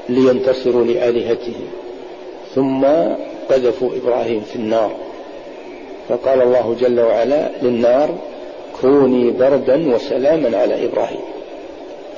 لينتصروا 0.08 0.84
لآلهتهم. 0.84 1.68
ثم 2.54 2.84
قذفوا 3.50 3.90
إبراهيم 4.02 4.40
في 4.40 4.56
النار. 4.56 4.90
فقال 6.08 6.42
الله 6.42 6.76
جل 6.80 7.00
وعلا 7.00 7.48
للنار 7.62 8.10
كوني 8.80 9.30
بردا 9.30 9.94
وسلاما 9.94 10.58
على 10.58 10.84
إبراهيم. 10.84 11.31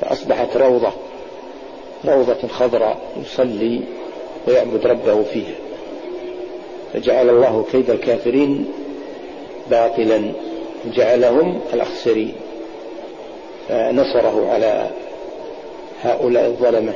فأصبحت 0.04 0.56
روضة 0.56 0.92
روضة 2.04 2.48
خضراء 2.48 2.98
يصلي 3.22 3.80
ويعبد 4.48 4.86
ربه 4.86 5.22
فيها. 5.22 5.54
فجعل 6.92 7.30
الله 7.30 7.64
كيد 7.72 7.90
الكافرين 7.90 8.68
باطلا 9.70 10.20
وجعلهم 10.86 11.60
الأخسرين. 11.72 12.34
فنصره 13.68 14.48
على 14.50 14.90
هؤلاء 16.02 16.46
الظلمة. 16.46 16.92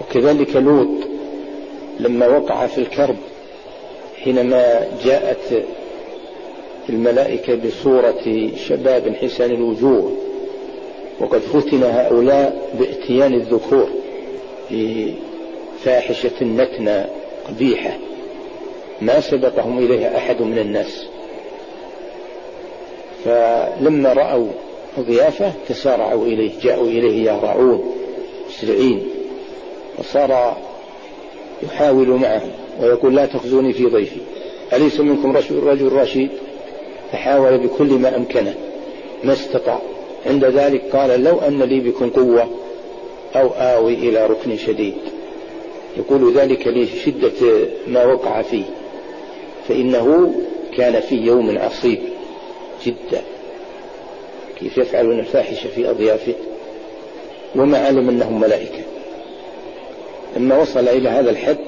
وكذلك 0.00 0.56
لوط 0.56 0.88
لما 2.00 2.26
وقع 2.26 2.66
في 2.66 2.78
الكرب 2.78 3.16
حينما 4.24 4.86
جاءت 5.04 5.64
الملائكة 6.88 7.54
بصورة 7.54 8.50
شباب 8.68 9.14
حسان 9.22 9.50
الوجوه 9.50 10.12
وقد 11.20 11.38
فتن 11.38 11.82
هؤلاء 11.82 12.70
باتيان 12.78 13.34
الذكور 13.34 13.88
بفاحشة 14.70 16.44
نتنى 16.44 17.04
قبيحة. 17.48 17.96
ما 19.00 19.20
سبقهم 19.20 19.78
إليها 19.78 20.16
أحد 20.16 20.42
من 20.42 20.58
الناس. 20.58 21.06
فلما 23.24 24.12
رأوا 24.12 24.48
الضيافة 24.98 25.52
تسارعوا 25.68 26.26
إليه 26.26 26.50
جاءوا 26.62 26.86
إليه 26.86 27.24
يهرعون 27.24 27.94
مسرعين. 28.48 29.04
وصار 29.98 30.56
يحاول 31.62 32.08
معهم 32.08 32.50
ويقول 32.80 33.16
لا 33.16 33.26
تخزوني 33.26 33.72
في 33.72 33.86
ضيفي. 33.86 34.20
أليس 34.72 35.00
منكم 35.00 35.36
رجل 35.50 35.92
رشيد؟ 35.92 36.30
فحاول 37.12 37.58
بكل 37.58 37.92
ما 37.92 38.16
أمكنه. 38.16 38.54
ما 39.24 39.32
استطاع. 39.32 39.80
عند 40.26 40.44
ذلك 40.44 40.82
قال 40.92 41.24
لو 41.24 41.38
أن 41.38 41.62
لي 41.62 41.80
بكم 41.80 42.10
قوة 42.10 42.48
أو 43.36 43.48
آوي 43.48 43.94
إلى 43.94 44.26
ركن 44.26 44.56
شديد. 44.56 44.94
يقول 45.96 46.32
ذلك 46.32 46.66
لشدة 46.66 47.68
ما 47.86 48.04
وقع 48.04 48.42
فيه. 48.42 48.64
فإنه 49.68 50.34
كان 50.76 51.00
في 51.00 51.16
يوم 51.16 51.58
عصيب 51.58 51.98
جدا. 52.86 53.22
كيف 54.60 54.78
يفعلون 54.78 55.18
الفاحشة 55.18 55.68
في 55.68 55.90
أضيافه؟ 55.90 56.34
وما 57.56 57.78
علم 57.78 58.08
أنهم 58.08 58.40
ملائكة. 58.40 58.82
لما 60.36 60.58
وصل 60.58 60.88
إلى 60.88 61.08
هذا 61.08 61.30
الحد 61.30 61.58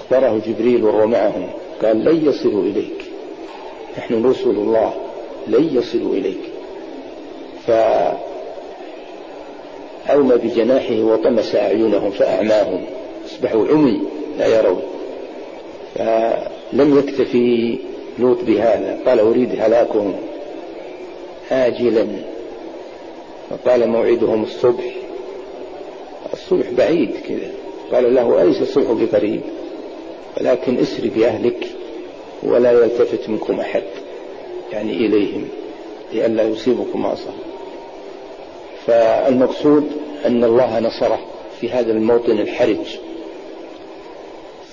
أخبره 0.00 0.42
جبريل 0.46 0.84
وهو 0.84 1.06
معهم. 1.06 1.50
قال 1.82 2.04
لن 2.04 2.28
يصلوا 2.28 2.62
إليك. 2.62 3.04
نحن 3.98 4.24
رسل 4.24 4.50
الله. 4.50 4.94
لن 5.48 5.70
يصلوا 5.72 6.14
إليك. 6.14 6.49
فأومى 10.06 10.36
بجناحه 10.36 11.00
وطمس 11.00 11.54
أعينهم 11.54 12.10
فأعماهم. 12.10 12.84
أصبحوا 13.26 13.66
عمي 13.66 14.00
لا 14.38 14.46
يرون. 14.46 14.82
فلم 15.94 16.98
يكتفي 16.98 17.78
لوط 18.18 18.38
بهذا. 18.46 18.98
قال 19.06 19.20
أريد 19.20 19.50
هلاكهم 19.60 20.14
آجلا. 21.52 22.06
وقال 23.50 23.88
موعدهم 23.88 24.42
الصبح. 24.42 24.84
الصبح 26.32 26.70
بعيد 26.70 27.10
كذا. 27.28 27.50
قال 27.92 28.14
له 28.14 28.42
أليس 28.42 28.62
الصبح 28.62 28.92
بقريب؟ 28.92 29.40
ولكن 30.40 30.78
اسر 30.78 31.10
بأهلك 31.16 31.66
ولا 32.42 32.72
يلتفت 32.72 33.28
منكم 33.28 33.60
أحد. 33.60 33.82
يعني 34.72 34.92
إليهم 34.92 35.48
لئلا 36.12 36.42
يصيبكم 36.42 37.02
ما 37.02 37.12
أصاب 37.12 37.49
فالمقصود 38.86 39.84
أن 40.26 40.44
الله 40.44 40.80
نصره 40.80 41.18
في 41.60 41.70
هذا 41.70 41.92
الموطن 41.92 42.38
الحرج. 42.38 42.98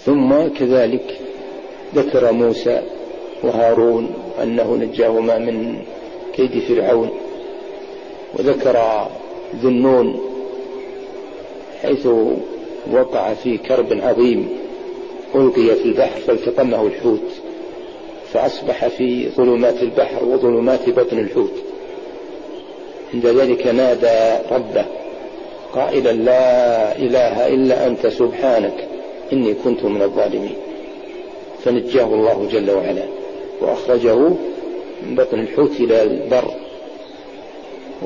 ثم 0.06 0.48
كذلك 0.48 1.20
ذكر 1.96 2.32
موسى 2.32 2.82
وهارون 3.43 4.13
أنه 4.43 4.76
نجاهما 4.76 5.38
من 5.38 5.80
كيد 6.34 6.60
فرعون 6.60 7.10
وذكر 8.34 9.08
ذنون 9.56 10.20
حيث 11.82 12.08
وقع 12.91 13.34
في 13.34 13.58
كرب 13.58 13.93
عظيم 14.04 14.50
ألقي 15.36 15.76
في 15.76 15.86
البحر 15.86 16.20
فالتقمه 16.20 16.88
الحوت 16.88 17.30
فأصبح 18.34 18.88
في 18.88 19.30
ظلمات 19.30 19.84
البحر 19.84 20.26
وظلمات 20.26 20.89
بطن 20.89 21.20
الحوت. 21.20 21.52
عند 23.13 23.26
ذلك 23.26 23.67
نادى 23.67 24.43
ربه 24.52 24.86
قائلا 25.74 26.12
لا 26.12 26.96
إله 26.98 27.48
إلا 27.48 27.88
أنت 27.88 28.08
سبحانك 28.08 28.88
إني 29.34 29.54
كنت 29.54 29.84
من 29.84 30.02
الظالمين. 30.02 30.56
فنجاه 31.63 32.06
الله 32.06 32.48
جل 32.52 32.72
وعلا 32.72 33.04
وأخرجه 33.62 34.15
من 35.04 35.15
بطن 35.15 35.39
الحوت 35.39 35.72
إلى 35.80 36.04
البر. 36.04 36.52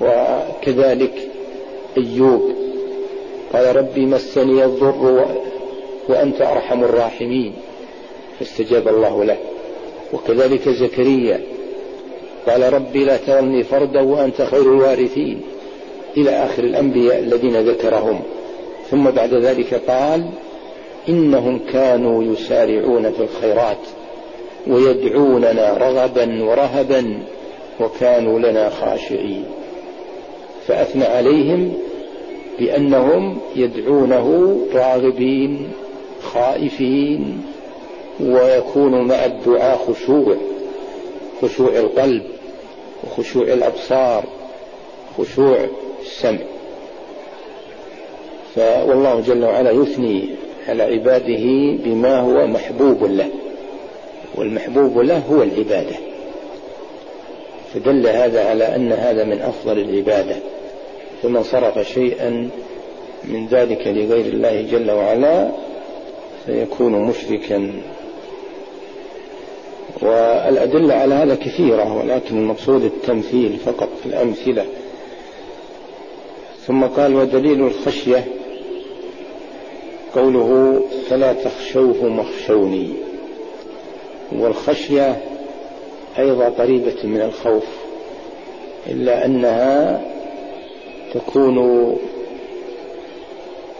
وكذلك 0.01 1.13
أيوب 1.97 2.51
قال 3.53 3.75
ربي 3.75 4.05
مسني 4.05 4.65
الضر 4.65 5.25
وأنت 6.09 6.41
أرحم 6.41 6.83
الراحمين. 6.83 7.53
فاستجاب 8.39 8.87
الله 8.87 9.23
له. 9.23 9.37
وكذلك 10.13 10.69
زكريا 10.69 11.41
قال 12.47 12.73
ربي 12.73 13.05
لا 13.05 13.17
ترني 13.17 13.63
فردا 13.63 14.01
وأنت 14.01 14.41
خير 14.41 14.61
الوارثين. 14.61 15.41
إلى 16.17 16.29
آخر 16.29 16.63
الأنبياء 16.63 17.19
الذين 17.19 17.55
ذكرهم. 17.69 18.19
ثم 18.89 19.09
بعد 19.09 19.33
ذلك 19.33 19.73
قال 19.73 20.25
إنهم 21.09 21.59
كانوا 21.73 22.23
يسارعون 22.23 23.11
في 23.11 23.23
الخيرات 23.23 23.77
ويدعوننا 24.67 25.77
رغبا 25.77 26.43
ورهبا 26.43 27.23
وكانوا 27.79 28.39
لنا 28.39 28.69
خاشعين. 28.69 29.45
فأثنى 30.67 31.05
عليهم 31.05 31.73
بأنهم 32.59 33.37
يدعونه 33.55 34.57
راغبين 34.73 35.67
خائفين 36.23 37.41
ويكون 38.19 39.07
مع 39.07 39.25
الدعاء 39.25 39.77
خشوع. 39.77 40.35
خشوع 41.41 41.77
القلب 41.77 42.23
وخشوع 43.03 43.43
الأبصار 43.43 44.23
خشوع 45.17 45.57
السمع. 46.01 46.39
والله 48.57 49.21
جل 49.21 49.45
وعلا 49.45 49.71
يثني 49.71 50.29
على 50.67 50.83
عباده 50.83 51.77
بما 51.83 52.19
هو 52.19 52.47
محبوب 52.47 53.03
له 53.03 53.29
والمحبوب 54.35 54.99
له 54.99 55.17
هو 55.17 55.43
العبادة. 55.43 55.95
فدل 57.73 58.07
هذا 58.07 58.49
على 58.49 58.75
أن 58.75 58.91
هذا 58.91 59.23
من 59.23 59.41
أفضل 59.41 59.79
العبادة. 59.79 60.35
فمن 61.23 61.43
صرف 61.43 61.87
شيئا 61.87 62.49
من 63.23 63.47
ذلك 63.47 63.87
لغير 63.87 64.25
الله 64.25 64.61
جل 64.61 64.91
وعلا 64.91 65.51
فيكون 66.45 66.91
مشركا 66.91 67.73
والأدلة 70.01 70.93
على 70.93 71.15
هذا 71.15 71.35
كثيرة 71.35 71.97
ولكن 71.97 72.37
المقصود 72.37 72.83
التمثيل 72.83 73.57
فقط 73.65 73.89
في 74.03 74.05
الأمثلة. 74.05 74.65
ثم 76.67 76.83
قال 76.83 77.15
ودليل 77.15 77.61
الخشية. 77.61 78.27
قوله 80.15 80.81
فلا 81.09 81.33
تخشوه 81.33 82.17
واخشوني 82.17 82.93
والخشية 84.31 85.21
أيضا 86.19 86.49
قريبة 86.49 86.95
من 87.03 87.21
الخوف 87.21 87.63
إلا 88.87 89.25
أنها 89.25 90.01
تكون 91.13 91.57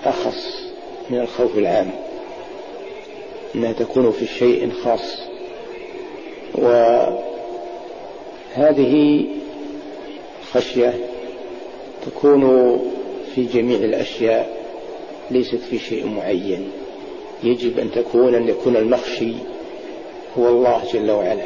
أخص 0.06 0.72
من 1.10 1.20
الخوف 1.20 1.58
العام 1.58 1.92
أنها 3.56 3.72
تكون 3.72 4.12
في 4.12 4.28
شيء 4.28 4.72
خاص. 4.84 5.31
وهذه 8.56 9.26
خشية 10.52 10.94
تكون 12.06 12.44
في 13.36 13.44
جميع 13.46 13.78
الأشياء 13.78 14.62
ليست 15.32 15.56
في 15.56 15.80
شيء 15.80 16.08
معين. 16.08 16.72
يجب 17.44 17.80
أن 17.80 17.92
تكون 17.92 18.36
أن 18.36 18.48
يكون 18.48 18.76
المخشي 18.76 19.34
هو 20.38 20.50
الله 20.50 20.82
جل 20.94 21.12
وعلا 21.12 21.46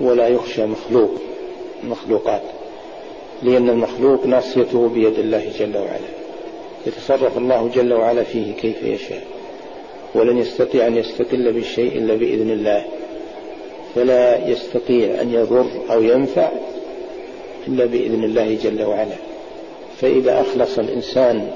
ولا 0.00 0.28
يخشى 0.28 0.66
مخلوق 0.66 1.10
مخلوقات 1.84 2.42
لأن 3.42 3.68
المخلوق 3.68 4.26
ناصيته 4.26 4.88
بيد 4.88 5.18
الله 5.18 5.52
جل 5.58 5.76
وعلا. 5.76 6.08
يتصرف 6.86 7.38
الله 7.38 7.70
جل 7.74 7.92
وعلا 7.92 8.22
فيه 8.22 8.52
كيف 8.52 8.82
يشاء 8.82 9.22
ولن 10.14 10.38
يستطيع 10.38 10.86
أن 10.86 10.96
يستقل 10.96 11.52
بالشيء 11.52 11.98
إلا 11.98 12.14
بإذن 12.14 12.50
الله. 12.50 12.84
فلا 13.98 14.48
يستطيع 14.48 15.20
أن 15.20 15.32
يضر 15.32 15.66
أو 15.90 16.02
ينفع 16.02 16.48
إلا 17.68 17.84
بإذن 17.84 18.24
الله 18.24 18.58
جل 18.62 18.82
وعلا. 18.82 19.16
فإذا 20.00 20.40
أخلص 20.40 20.78
الإنسان 20.78 21.50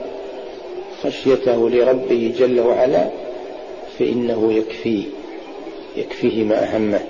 خشيته 1.03 1.71
لربه 1.71 2.33
جل 2.39 2.61
وعلا 2.61 3.09
فإنه 3.99 4.53
يكفيه 4.53 5.05
يكفيه 5.97 6.45
ما 6.45 6.65
أهمه. 6.65 7.01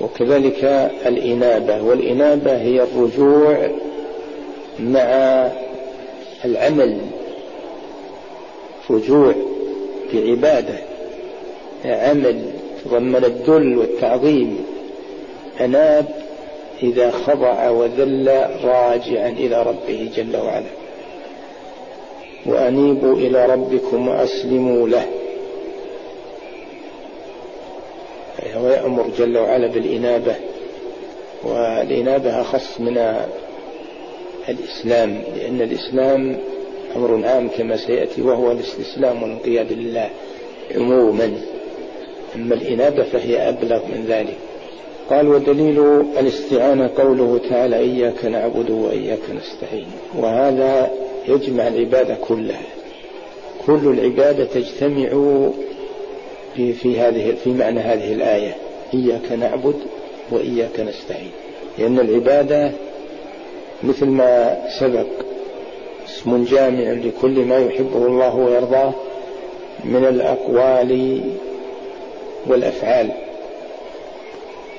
وكذلك 0.00 0.90
الإنابة 1.06 1.82
والإنابة 1.82 2.56
هي 2.56 2.82
الرجوع 2.82 3.70
مع 4.80 5.02
العمل 6.44 6.98
رجوع 8.90 9.34
في 10.10 10.30
عبادة 10.30 10.78
عمل 11.84 12.59
تضمن 12.84 13.24
الذل 13.24 13.78
والتعظيم. 13.78 14.64
أناب 15.60 16.06
إذا 16.82 17.10
خضع 17.10 17.70
وذل 17.70 18.28
راجعا 18.64 19.28
إلى 19.28 19.62
ربه 19.62 20.10
جل 20.16 20.36
وعلا. 20.36 20.70
وأنيبوا 22.46 23.14
إلى 23.14 23.46
ربكم 23.46 24.08
وأسلموا 24.08 24.88
له. 24.88 25.06
ويأمر 28.56 29.06
جل 29.18 29.38
وعلا 29.38 29.66
بالإنابة 29.66 30.34
والإنابة 31.42 32.40
أخص 32.40 32.80
من 32.80 33.14
الإسلام 34.48 35.22
لأن 35.36 35.60
الإسلام 35.62 36.38
أمر 36.96 37.26
عام 37.26 37.48
كما 37.48 37.76
سيأتي 37.76 38.22
وهو 38.22 38.52
الاستسلام 38.52 39.22
والانقياد 39.22 39.72
لله 39.72 40.10
عموما. 40.74 41.32
أما 42.40 42.54
الإنابة 42.54 43.02
فهي 43.02 43.48
أبلغ 43.48 43.78
من 43.86 44.04
ذلك. 44.08 44.36
قال 45.10 45.28
ودليل 45.28 45.80
الاستعانة 46.18 46.90
قوله 46.96 47.40
تعالى 47.50 47.76
إياك 47.76 48.24
نعبد 48.24 48.70
وإياك 48.70 49.18
نستعين 49.36 49.86
وهذا 50.18 50.90
يجمع 51.28 51.68
العبادة 51.68 52.14
كلها. 52.14 52.62
كل 53.66 53.80
العبادة 53.98 54.44
تجتمع 54.44 55.08
في, 56.56 56.72
في 56.72 57.00
هذه 57.00 57.34
في 57.44 57.50
معنى 57.50 57.80
هذه 57.80 58.12
الآية 58.12 58.56
إياك 58.94 59.32
نعبد 59.32 59.74
وإياك 60.30 60.80
نستعين. 60.80 61.30
لأن 61.78 62.00
العبادة 62.00 62.72
مثل 63.82 64.06
ما 64.06 64.58
سبق 64.80 65.06
اسم 66.08 66.44
جامع 66.44 66.92
لكل 66.92 67.44
ما 67.44 67.58
يحبه 67.58 68.06
الله 68.06 68.36
ويرضاه 68.36 68.92
من 69.84 70.04
الأقوال 70.04 71.20
والأفعال 72.46 73.10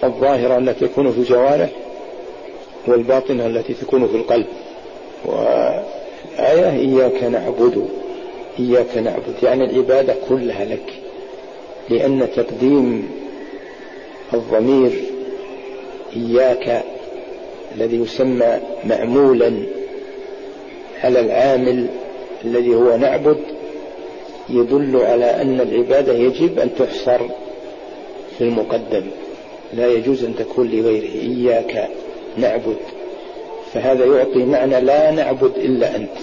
الظاهرة 0.03 0.57
التي 0.57 0.87
تكون 0.87 1.11
في 1.11 1.17
الجوارح 1.17 1.69
والباطنة 2.87 3.47
التي 3.47 3.73
تكون 3.73 4.07
في 4.07 4.15
القلب. 4.15 4.45
والآية 5.25 6.69
إياك 6.69 7.23
نعبد 7.23 7.87
إياك 8.59 8.97
نعبد 8.97 9.43
يعني 9.43 9.65
العبادة 9.65 10.15
كلها 10.29 10.65
لك 10.65 10.93
لأن 11.89 12.27
تقديم 12.35 13.09
الضمير 14.33 14.91
إياك 16.15 16.83
الذي 17.75 17.97
يسمى 17.97 18.59
معمولا 18.85 19.53
على 21.03 21.19
العامل 21.19 21.87
الذي 22.45 22.75
هو 22.75 22.97
نعبد 22.97 23.37
يدل 24.49 24.97
على 24.97 25.41
أن 25.41 25.61
العبادة 25.61 26.13
يجب 26.13 26.59
أن 26.59 26.69
تحصر 26.75 27.21
في 28.41 28.47
المقدم. 28.47 29.03
لا 29.73 29.87
يجوز 29.87 30.23
أن 30.23 30.35
تكون 30.35 30.67
لغيره. 30.67 31.11
إياك 31.13 31.87
نعبد. 32.37 32.77
فهذا 33.73 34.05
يعطي 34.05 34.45
معنى 34.45 34.81
لا 34.81 35.11
نعبد 35.11 35.51
إلا 35.57 35.95
أنت. 35.95 36.17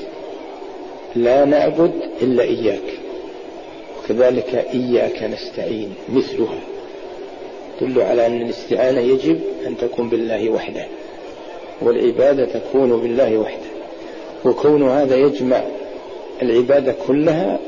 لا 1.16 1.44
نعبد 1.44 1.92
إلا 2.22 2.42
إياك. 2.42 2.83
وكذلك 3.98 4.66
إياك 4.74 5.22
نستعين 5.22 5.94
مثلها. 6.09 6.61
تدل 7.81 8.00
على 8.00 8.26
أن 8.26 8.42
الاستعانة 8.42 9.00
يجب 9.00 9.40
أن 9.66 9.76
تكون 9.76 10.09
بالله 10.09 10.50
وحده. 10.50 10.85
والعبادة 11.83 12.46
تكون 12.46 13.00
بالله 13.00 13.38
وحده. 13.38 13.68
وكون 14.44 14.88
هذا 14.88 15.16
يجمع 15.16 15.62
العبادة 16.42 16.94
كلها 17.07 17.59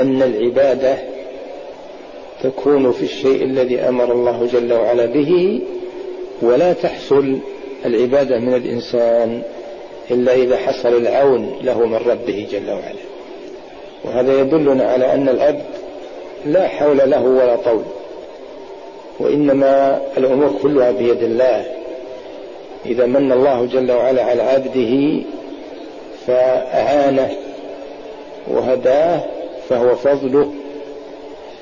أن 0.00 0.22
العبادة 0.22 1.11
تكون 2.42 2.92
في 2.92 3.02
الشيء 3.02 3.44
الذي 3.44 3.80
أمر 3.80 4.12
الله 4.12 4.48
جل 4.52 4.72
وعلا 4.72 5.06
به 5.06 5.60
ولا 6.42 6.72
تحصل 6.72 7.38
العبادة 7.86 8.38
من 8.38 8.54
الإنسان 8.54 9.42
إلا 10.10 10.34
إذا 10.34 10.56
حصل 10.56 10.88
العون 10.88 11.56
له 11.62 11.86
من 11.86 11.96
ربه 11.96 12.46
جل 12.52 12.70
وعلا. 12.70 13.02
وهذا 14.04 14.40
يدلنا 14.40 14.84
على 14.84 15.14
أن 15.14 15.28
العبد 15.28 15.64
لا 16.46 16.68
حول 16.68 16.98
له 17.10 17.24
ولا 17.24 17.56
طول 17.56 17.82
وإنما 19.20 20.00
الأمور 20.18 20.58
كلها 20.62 20.90
بيد 20.90 21.22
الله. 21.22 21.64
إذا 22.86 23.06
من 23.06 23.32
الله 23.32 23.66
جل 23.66 23.92
وعلا 23.92 24.24
على 24.24 24.42
عبده 24.42 25.22
فأعانه 26.26 27.30
وهداه 28.48 29.20
فهو 29.68 29.94
فضله. 29.94 30.52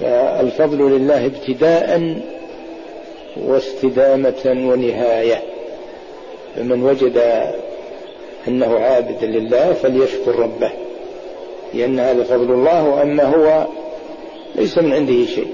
فالفضل 0.01 0.79
لله 0.79 1.27
ابتداء 1.27 2.21
واستدامة 3.37 4.43
ونهاية. 4.47 5.43
فمن 6.57 6.83
وجد 6.83 7.45
أنه 8.49 8.79
عابد 8.79 9.25
لله 9.25 9.73
فليشكر 9.73 10.39
ربه 10.39 10.71
لأن 11.75 12.01
هذا 12.01 12.23
فضل 12.23 12.53
الله 12.53 12.89
وأما 12.89 13.25
هو 13.25 13.67
ليس 14.55 14.79
من 14.79 14.93
عنده 14.93 15.27
شيء. 15.27 15.53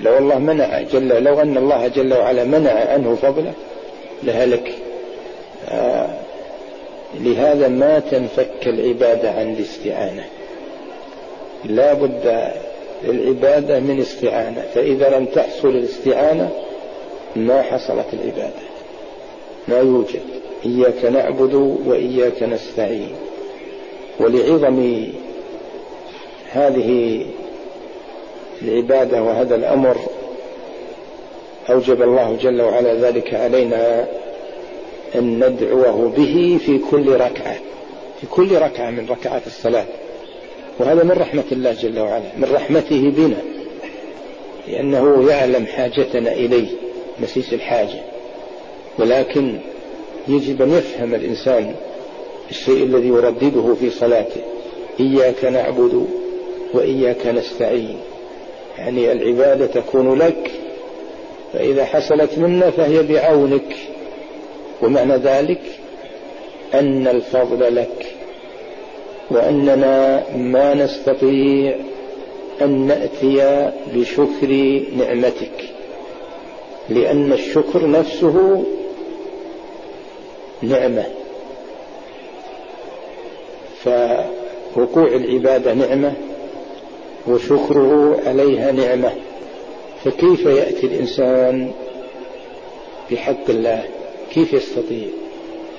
لو 0.00 0.18
الله 0.18 0.38
منع 0.38 0.82
جل 0.82 1.22
لو 1.22 1.40
أن 1.40 1.56
الله 1.56 1.88
جل 1.88 2.14
وعلا 2.14 2.44
منع 2.44 2.70
عنه 2.70 3.14
فضله 3.22 3.52
لهلك 4.22 4.72
آه 5.68 6.08
لهذا 7.20 7.68
ما 7.68 7.98
تنفك 7.98 8.66
العبادة 8.66 9.30
عن 9.30 9.52
الاستعانة. 9.52 10.24
لا 11.64 11.92
بد 11.92 12.52
للعبادة 13.04 13.80
من 13.80 14.00
استعانة 14.00 14.64
فإذا 14.74 15.18
لم 15.18 15.24
تحصل 15.24 15.68
الاستعانة 15.68 16.50
ما 17.36 17.62
حصلت 17.62 18.06
العبادة. 18.12 18.62
ما 19.68 19.78
يوجد. 19.78 20.20
إياك 20.66 21.04
نعبد 21.04 21.54
وإياك 21.86 22.42
نستعين. 22.42 23.12
ولعظم 24.20 25.06
هذه 26.52 27.26
العبادة 28.62 29.22
وهذا 29.22 29.54
الأمر 29.54 29.96
أوجب 31.70 32.02
الله 32.02 32.36
جل 32.42 32.62
وعلا 32.62 32.94
ذلك 32.94 33.34
علينا 33.34 34.06
أن 35.14 35.44
ندعوه 35.44 36.12
به 36.16 36.58
في 36.66 36.78
كل 36.90 37.12
ركعة 37.12 37.56
في 38.20 38.26
كل 38.30 38.58
ركعة 38.58 38.90
من 38.90 39.06
ركعات 39.10 39.46
الصلاة. 39.46 39.84
وهذا 40.78 41.02
من 41.02 41.10
رحمة 41.10 41.44
الله 41.52 41.72
جل 41.72 41.98
وعلا 41.98 42.24
من 42.36 42.48
رحمته 42.52 43.12
بنا 43.16 43.36
لأنه 44.68 45.30
يعلم 45.30 45.66
حاجتنا 45.66 46.32
إليه 46.32 46.68
مسيس 47.20 47.52
الحاجة. 47.52 48.00
ولكن 48.98 49.58
يجب 50.28 50.62
أن 50.62 50.72
يفهم 50.72 51.14
الإنسان 51.14 51.74
الشيء 52.50 52.84
الذي 52.84 53.08
يردده 53.08 53.74
في 53.74 53.90
صلاته 53.90 54.40
إياك 55.00 55.44
نعبد 55.44 56.06
وإياك 56.74 57.26
نستعين. 57.26 57.98
يعني 58.78 59.12
العبادة 59.12 59.66
تكون 59.66 60.18
لك 60.18 60.50
فإذا 61.52 61.84
حصلت 61.84 62.38
منا 62.38 62.70
فهي 62.70 63.02
بعونك. 63.02 63.76
ومعنى 64.82 65.16
ذلك 65.16 65.60
أن 66.74 67.08
الفضل 67.08 67.76
لك. 67.76 68.11
وأننا 69.30 70.22
ما 70.36 70.74
نستطيع 70.74 71.76
أن 72.62 72.86
نأتي 72.86 73.70
بشكر 73.94 74.82
نعمتك 74.96 75.72
لأن 76.88 77.32
الشكر 77.32 77.90
نفسه 77.90 78.64
نعمة. 80.62 81.04
فوقوع 83.84 85.06
العبادة 85.06 85.74
نعمة 85.74 86.12
وشكره 87.28 88.20
عليها 88.26 88.72
نعمة. 88.72 89.12
فكيف 90.04 90.46
يأتي 90.46 90.86
الإنسان 90.86 91.70
بحق 93.10 93.50
الله؟ 93.50 93.84
كيف 94.34 94.52
يستطيع؟ 94.52 95.06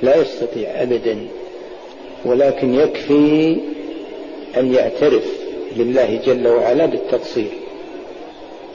لا 0.02 0.22
يستطيع 0.22 0.82
أبدا. 0.82 1.28
ولكن 2.26 2.74
يكفي 2.74 3.58
أن 4.58 4.74
يعترف 4.74 5.26
لله 5.76 6.20
جل 6.26 6.48
وعلا 6.48 6.86
بالتقصير. 6.86 7.50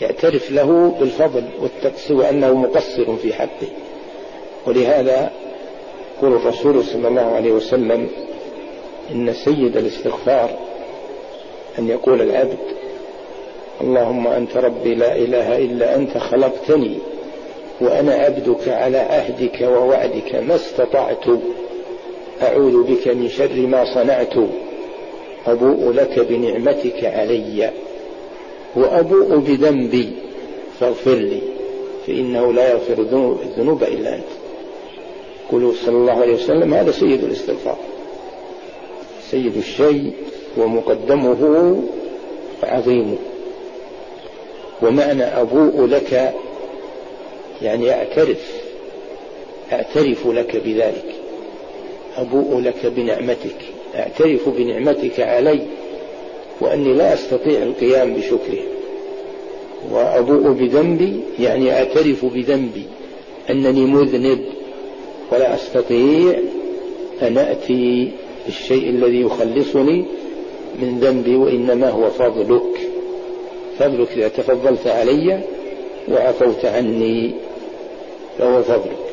يعترف 0.00 0.50
له 0.50 0.96
بالفضل 1.00 1.44
والتقصير 1.60 2.16
وأنه 2.16 2.54
مقصر 2.54 3.16
في 3.16 3.32
حقه. 3.32 3.68
ولهذا 4.66 5.30
يقول 6.18 6.32
الرسول 6.36 6.84
صلى 6.84 7.08
الله 7.08 7.22
عليه 7.22 7.52
وسلم 7.52 8.08
إن 9.12 9.32
سيد 9.32 9.76
الاستغفار 9.76 10.50
أن 11.78 11.88
يقول 11.88 12.22
العبد 12.22 12.58
اللهم 13.80 14.26
أنت 14.26 14.56
ربي 14.56 14.94
لا 14.94 15.16
إله 15.16 15.58
إلا 15.58 15.94
أنت 15.94 16.18
خلقتني 16.18 16.98
وأنا 17.80 18.14
عبدك 18.14 18.68
على 18.68 18.98
عهدك 18.98 19.60
ووعدك 19.60 20.34
ما 20.34 20.54
استطعت 20.54 21.24
أعوذ 22.42 22.82
بك 22.82 23.08
من 23.08 23.28
شر 23.28 23.66
ما 23.66 23.94
صنعت 23.94 24.34
أبوء 25.46 25.92
لك 25.92 26.18
بنعمتك 26.18 27.04
علي 27.04 27.70
وأبوء 28.76 29.36
بذنبي 29.36 30.12
فاغفر 30.80 31.14
لي 31.14 31.40
فإنه 32.06 32.52
لا 32.52 32.70
يغفر 32.70 32.98
الذنوب 33.42 33.82
إلا 33.82 34.14
أنت. 34.14 34.24
قلوا 35.52 35.72
صلى 35.84 35.96
الله 35.96 36.12
عليه 36.12 36.34
وسلم 36.34 36.74
هذا 36.74 36.90
سيد 36.90 37.24
الاستغفار. 37.24 37.78
سيد 39.30 39.56
الشيء 39.56 40.12
ومقدمه 40.56 41.82
عظيمه 42.62 43.16
ومعنى 44.82 45.24
أبوء 45.24 45.86
لك 45.86 46.34
يعني 47.62 47.90
أعترف 47.90 48.52
أعترف 49.72 50.26
لك 50.26 50.56
بذلك. 50.56 51.17
أبوء 52.20 52.60
لك 52.60 52.86
بنعمتك 52.86 53.56
أعترف 53.94 54.48
بنعمتك 54.48 55.20
علي 55.20 55.60
وأني 56.60 56.94
لا 56.94 57.14
أستطيع 57.14 57.62
القيام 57.62 58.14
بشكره. 58.14 58.62
وأبوء 59.90 60.52
بذنبي 60.52 61.20
يعني 61.38 61.72
أعترف 61.72 62.24
بذنبي 62.24 62.84
أنني 63.50 63.84
مذنب 63.84 64.44
ولا 65.32 65.54
أستطيع 65.54 66.38
أن 67.22 67.38
أتي 67.38 68.10
بالشيء 68.46 68.90
الذي 68.90 69.20
يخلصني 69.20 70.04
من 70.82 70.98
ذنبي 71.00 71.36
وإنما 71.36 71.90
هو 71.90 72.10
فضلك. 72.10 72.90
فضلك 73.78 74.12
إذا 74.12 74.28
تفضلت 74.28 74.86
علي 74.86 75.40
وعفوت 76.08 76.64
عني 76.64 77.34
فهو 78.38 78.62
فضلك. 78.62 79.08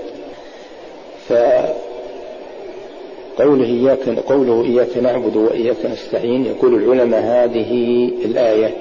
فقوله 3.37 3.65
إياك 3.65 4.09
قوله 4.09 4.63
إياك 4.63 4.97
نعبد 4.97 5.35
وإياك 5.35 5.85
نستعين 5.85 6.45
يقول 6.45 6.75
العلماء 6.75 7.21
هذه 7.21 8.11
الآية 8.25 8.75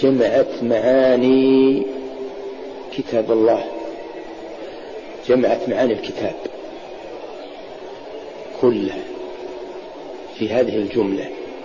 جمعت 0.00 0.62
معاني 0.62 1.82
كتاب 2.96 3.32
الله. 3.32 3.64
جمعت 5.28 5.68
معاني 5.68 5.92
الكتاب 5.92 6.34
كلها 8.60 9.02
في 10.38 10.48
هذه 10.48 10.76
الجملة 10.76 11.24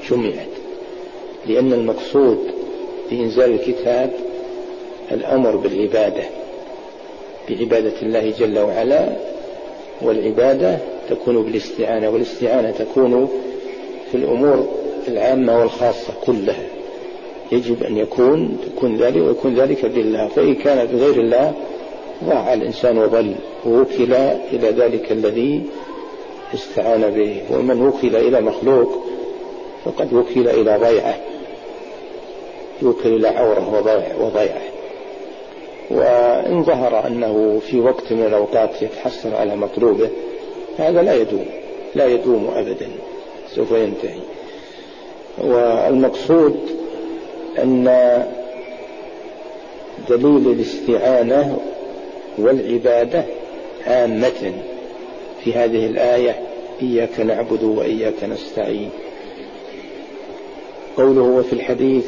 جمعت. 0.09 0.47
لأن 1.47 1.73
المقصود 1.73 2.39
بإنزال 3.11 3.51
الكتاب 3.51 4.11
الأمر 5.11 5.55
بالعبادة 5.55 6.23
بعبادة 7.49 8.01
الله 8.01 8.33
جل 8.39 8.59
وعلا 8.59 9.09
والعبادة 10.01 10.79
تكون 11.09 11.43
بالاستعانة 11.43 12.09
والاستعانة 12.09 12.71
تكون 12.71 13.29
في 14.11 14.17
الأمور 14.17 14.67
العامة 15.07 15.59
والخاصة 15.59 16.13
كلها. 16.25 16.63
يجب 17.51 17.83
أن 17.83 17.97
يكون 17.97 18.57
تكون 18.65 18.97
ذلك 18.97 19.23
ويكون 19.23 19.55
ذلك 19.55 19.85
بالله 19.85 20.27
فإن 20.27 20.55
كان 20.55 20.87
بغير 20.87 21.19
الله 21.19 21.53
ضاع 22.23 22.53
الإنسان 22.53 22.97
وضل 22.97 23.35
ووكل 23.65 24.13
إلى 24.53 24.69
ذلك 24.69 25.11
الذي 25.11 25.63
استعان 26.53 27.01
به. 27.01 27.41
ومن 27.51 27.81
وكل 27.81 28.15
إلى 28.15 28.41
مخلوق 28.41 29.03
فقد 29.85 30.13
وكل 30.13 30.47
إلى 30.47 30.77
ضيعة. 30.77 31.17
يوكل 32.81 33.09
إلى 33.09 33.27
عورة 33.27 33.83
وضيعة. 34.19 34.61
وإن 35.91 36.63
ظهر 36.63 37.07
أنه 37.07 37.59
في 37.59 37.79
وقت 37.79 38.11
من 38.11 38.25
الأوقات 38.25 38.81
يتحصل 38.81 39.33
على 39.33 39.55
مطلوبه 39.55 40.09
هذا 40.77 41.01
لا 41.01 41.13
يدوم 41.13 41.45
لا 41.95 42.05
يدوم 42.05 42.51
أبدا 42.55 42.89
سوف 43.55 43.71
ينتهي. 43.71 44.19
والمقصود 45.37 46.59
أن 47.59 47.85
دليل 50.09 50.51
الاستعانة 50.51 51.57
والعبادة 52.37 53.23
عامة 53.87 54.53
في 55.43 55.53
هذه 55.53 55.85
الآية 55.85 56.35
إياك 56.81 57.19
نعبد 57.19 57.63
وإياك 57.63 58.23
نستعين. 58.23 58.89
قوله 60.97 61.21
وفي 61.21 61.53
الحديث 61.53 62.05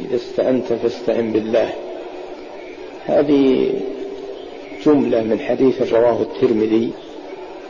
إذا 0.00 0.16
استعنت 0.16 0.72
فاستعن 0.72 1.32
بالله. 1.32 1.70
هذه 3.06 3.70
جملة 4.86 5.22
من 5.22 5.40
حديث 5.40 5.92
رواه 5.92 6.22
الترمذي. 6.22 6.90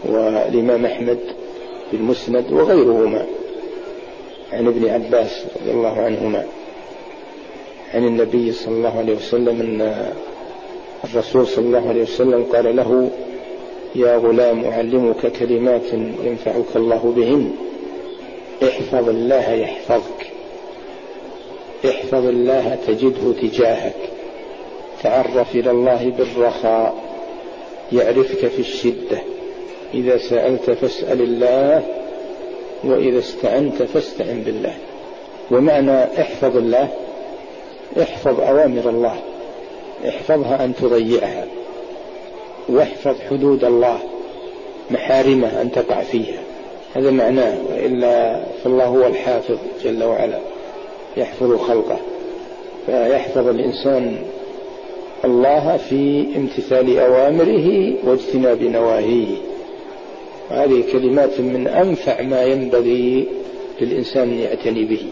والإمام 0.05 0.87
أحمد 0.87 1.19
في 1.91 1.97
المسند 1.97 2.53
وغيرهما. 2.53 3.27
عن 4.53 4.67
ابن 4.67 4.89
عباس 4.89 5.45
رضي 5.61 5.71
الله 5.71 6.01
عنهما. 6.01 6.45
عن 7.95 8.07
النبي 8.07 8.53
صلى 8.53 8.75
الله 8.75 8.99
عليه 8.99 9.17
وسلم 9.17 9.61
أن 9.61 10.13
الرسول 11.05 11.47
صلى 11.47 11.65
الله 11.67 11.89
عليه 11.89 12.03
وسلم 12.03 12.45
قال 12.53 12.77
له 12.77 13.11
يا 13.95 14.17
غلام 14.17 14.65
أعلمك 14.65 15.33
كلمات 15.33 15.93
ينفعك 16.25 16.77
الله 16.77 17.13
بهن. 17.17 17.53
احفظ 18.63 19.09
الله 19.09 19.53
يحفظك. 19.53 20.27
احفظ 21.85 22.27
الله 22.27 22.79
تجده 22.87 23.33
تجاهك. 23.43 24.11
تعرف 25.03 25.55
إلى 25.55 25.71
الله 25.71 26.13
بالرخاء. 26.19 26.95
يعرفك 27.93 28.47
في 28.47 28.59
الشدة. 28.59 29.19
إذا 29.95 30.19
سألت 30.19 30.71
فاسأل 30.71 31.21
الله 31.21 31.83
وإذا 32.85 33.19
استعنت 33.19 33.83
فاستعن 33.83 34.43
بالله. 34.47 34.75
ومعنى 35.51 36.05
احفظ 36.21 36.57
الله 36.57 36.89
احفظ 38.03 38.41
أوامر 38.41 38.91
الله 38.91 39.17
احفظها 40.09 40.65
أن 40.65 40.75
تضيعها 40.75 41.47
واحفظ 42.69 43.15
حدود 43.31 43.65
الله 43.65 43.99
محارمه 44.91 45.63
أن 45.63 45.71
تقع 45.73 46.01
فيها. 46.01 46.41
هذا 46.95 47.11
معناه 47.11 47.59
وإلا 47.71 48.45
فالله 48.65 48.85
هو 48.85 49.07
الحافظ 49.07 49.57
جل 49.85 50.05
وعلا 50.05 50.39
يحفظ 51.17 51.57
خلقه. 51.57 51.99
فيحفظ 52.87 53.49
الإنسان 53.49 54.17
الله 55.25 55.77
في 55.77 56.27
امتثال 56.37 56.99
أوامره 56.99 57.95
واجتناب 58.05 58.63
نواهيه. 58.63 59.37
وهذه 60.51 60.85
كلمات 60.93 61.41
من 61.41 61.67
أنفع 61.67 62.23
ما 62.23 62.43
ينبغي 62.43 63.29
للإنسان 63.81 64.23
أن 64.23 64.39
يعتني 64.39 64.85
به. 64.85 65.07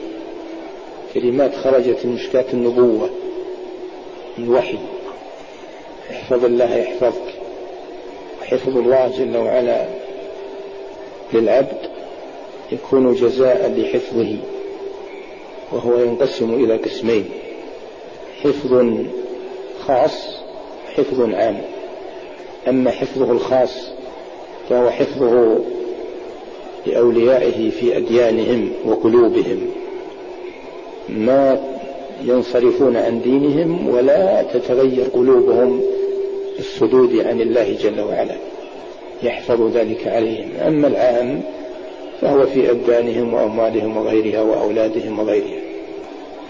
كلمات 1.14 1.54
خرجت 1.54 1.98
من 2.04 2.14
مشكاة 2.14 2.44
النبوة 2.52 3.10
من 4.38 4.48
وحي. 4.48 4.78
احفظ 6.10 6.44
الله 6.44 6.76
يحفظك. 6.76 7.34
حفظ 8.42 8.76
الله 8.76 9.12
جل 9.18 9.36
وعلا 9.36 9.86
للعبد 11.32 11.78
يكون 12.72 13.14
جزاء 13.14 13.74
لحفظه 13.76 14.36
وهو 15.72 15.98
ينقسم 15.98 16.54
إلى 16.54 16.76
قسمين. 16.76 17.24
حفظ 18.42 18.84
خاص 19.86 20.36
حفظ 20.96 21.20
عام. 21.20 21.60
أما 22.68 22.90
حفظه 22.90 23.32
الخاص 23.32 23.93
فهو 24.68 24.90
حفظه 24.90 25.58
لأوليائه 26.86 27.70
في 27.70 27.96
أديانهم 27.96 28.72
وقلوبهم. 28.86 29.60
ما 31.08 31.60
ينصرفون 32.24 32.96
عن 32.96 33.20
دينهم 33.20 33.88
ولا 33.88 34.42
تتغير 34.42 35.04
قلوبهم 35.12 35.80
الصدود 36.58 37.16
عن 37.26 37.40
الله 37.40 37.76
جل 37.82 38.00
وعلا. 38.00 38.36
يحفظ 39.22 39.76
ذلك 39.76 40.06
عليهم. 40.06 40.48
أما 40.66 40.88
العام 40.88 41.42
فهو 42.20 42.46
في 42.46 42.70
أبدانهم 42.70 43.34
وأموالهم 43.34 43.96
وغيرها 43.96 44.42
وأولادهم 44.42 45.18
وغيرها 45.18 45.60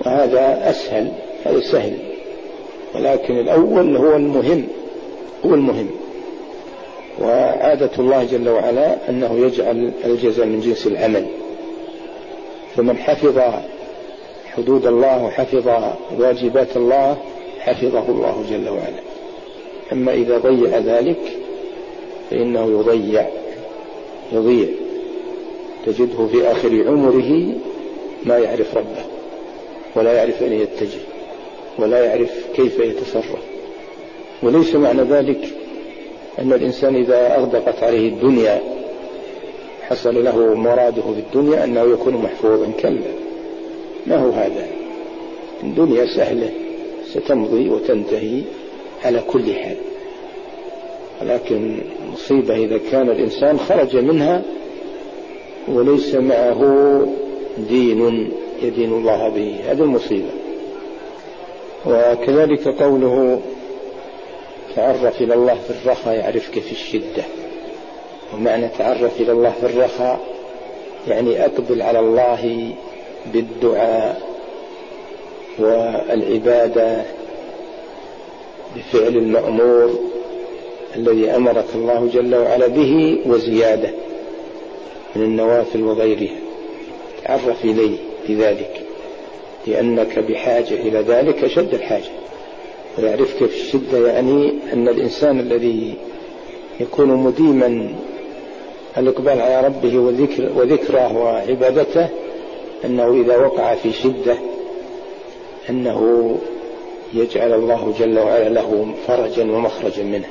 وهذا 0.06 0.70
أسهل 0.70 1.08
هذا 1.44 1.60
سهل. 1.60 1.92
ولكن 2.94 3.38
الأول 3.38 3.96
هو 3.96 4.16
المهم 4.16 4.64
هو 5.46 5.54
المهم. 5.54 6.03
وعادة 7.20 7.90
الله 7.98 8.24
جل 8.24 8.48
وعلا 8.48 9.08
أنه 9.08 9.38
يجعل 9.38 9.92
الجزاء 10.04 10.46
من 10.46 10.60
جنس 10.60 10.86
العمل. 10.86 11.26
فمن 12.76 12.96
حفظ 12.96 13.40
حدود 14.46 14.86
الله 14.86 15.24
وحفظ 15.24 15.68
واجبات 16.18 16.76
الله 16.76 17.16
حفظه 17.60 18.08
الله 18.08 18.44
جل 18.50 18.68
وعلا. 18.68 19.00
أما 19.92 20.12
إذا 20.12 20.38
ضيع 20.38 20.78
ذلك 20.78 21.20
فإنه 22.30 22.80
يضيع 22.80 23.26
يضيع. 24.32 24.66
تجده 25.86 26.26
في 26.26 26.50
آخر 26.52 26.88
عمره 26.88 27.52
ما 28.24 28.38
يعرف 28.38 28.76
ربه 28.76 29.04
ولا 29.96 30.12
يعرف 30.12 30.42
أين 30.42 30.52
يتجه 30.52 31.00
ولا 31.78 32.04
يعرف 32.04 32.30
كيف 32.54 32.78
يتصرف. 32.78 33.42
وليس 34.42 34.74
معنى 34.74 35.02
ذلك 35.02 35.38
أن 36.38 36.52
الإنسان 36.52 36.96
إذا 36.96 37.36
أغدقت 37.36 37.82
عليه 37.82 38.08
الدنيا 38.08 38.60
حصل 39.82 40.24
له 40.24 40.54
مراده 40.54 41.02
في 41.02 41.20
الدنيا 41.20 41.64
أنه 41.64 41.82
يكون 41.82 42.14
محفوظا 42.14 42.70
كلا. 42.80 43.12
ما 44.06 44.16
هو 44.16 44.30
هذا؟ 44.30 44.66
الدنيا 45.62 46.06
سهلة 46.16 46.50
ستمضي 47.06 47.70
وتنتهي 47.70 48.42
على 49.04 49.20
كل 49.28 49.54
حال. 49.54 49.76
ولكن 51.22 51.78
مصيبة 52.12 52.56
إذا 52.56 52.78
كان 52.90 53.10
الإنسان 53.10 53.58
خرج 53.58 53.96
منها 53.96 54.42
وليس 55.68 56.14
معه 56.14 56.62
دين 57.68 58.30
يدين 58.62 58.92
الله 58.92 59.28
به. 59.28 59.56
هذه 59.70 59.82
المصيبة. 59.82 60.30
وكذلك 61.86 62.68
قوله 62.68 63.40
تعرف 64.76 65.22
إلى 65.22 65.34
الله 65.34 65.54
في 65.54 65.70
الرخاء 65.70 66.14
يعرفك 66.14 66.58
في 66.58 66.72
الشدة. 66.72 67.22
ومعنى 68.34 68.68
تعرف 68.78 69.20
إلى 69.20 69.32
الله 69.32 69.52
في 69.60 69.66
الرخاء 69.66 70.20
يعني 71.08 71.44
أقبل 71.44 71.82
على 71.82 71.98
الله 71.98 72.72
بالدعاء 73.32 74.20
والعبادة 75.58 77.02
بفعل 78.76 79.16
المأمور 79.16 80.00
الذي 80.96 81.30
أمرك 81.30 81.66
الله 81.74 82.10
جل 82.12 82.34
وعلا 82.34 82.66
به 82.66 83.18
وزيادة 83.26 83.90
من 85.16 85.22
النوافل 85.22 85.82
وغيرها. 85.82 86.36
تعرف 87.24 87.64
إليه 87.64 87.96
بذلك 88.28 88.82
لأنك 89.66 90.18
بحاجة 90.18 90.74
إلى 90.74 90.98
ذلك 90.98 91.44
أشد 91.44 91.74
الحاجة. 91.74 92.23
ويعرفك 92.98 93.36
في 93.36 93.44
الشدة 93.44 94.06
يعني 94.12 94.52
أن 94.72 94.88
الإنسان 94.88 95.40
الذي 95.40 95.94
يكون 96.80 97.08
مديما 97.08 97.94
الإقبال 98.98 99.40
على 99.40 99.66
ربه 99.66 99.98
وذكر 99.98 100.50
وذكره 100.56 101.18
وعبادته 101.18 102.08
أنه 102.84 103.20
إذا 103.20 103.36
وقع 103.36 103.74
في 103.74 103.92
شدة 103.92 104.36
أنه 105.70 106.30
يجعل 107.14 107.52
الله 107.52 107.94
جل 107.98 108.18
وعلا 108.18 108.48
له 108.48 108.94
فرجا 109.06 109.42
ومخرجا 109.42 110.02
منها 110.02 110.30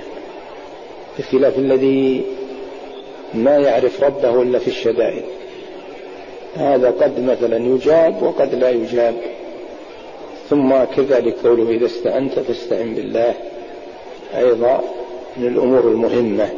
بخلاف 1.19 1.57
الذي 1.57 2.21
ما 3.33 3.57
يعرف 3.57 4.03
ربه 4.03 4.41
إلا 4.41 4.59
في 4.59 4.67
الشدائد. 4.67 5.23
هذا 6.55 6.89
قد 6.89 7.19
مثلا 7.19 7.57
يجاب 7.57 8.23
وقد 8.23 8.55
لا 8.55 8.69
يجاب. 8.69 9.15
ثم 10.53 10.83
كذلك 10.83 11.35
قوله 11.43 11.69
إذا 11.69 11.85
استعنت 11.85 12.39
فاستعن 12.39 12.93
بالله. 12.95 13.33
أيضا 14.37 14.81
من 15.37 15.47
الأمور 15.47 15.79
المهمة 15.79 16.49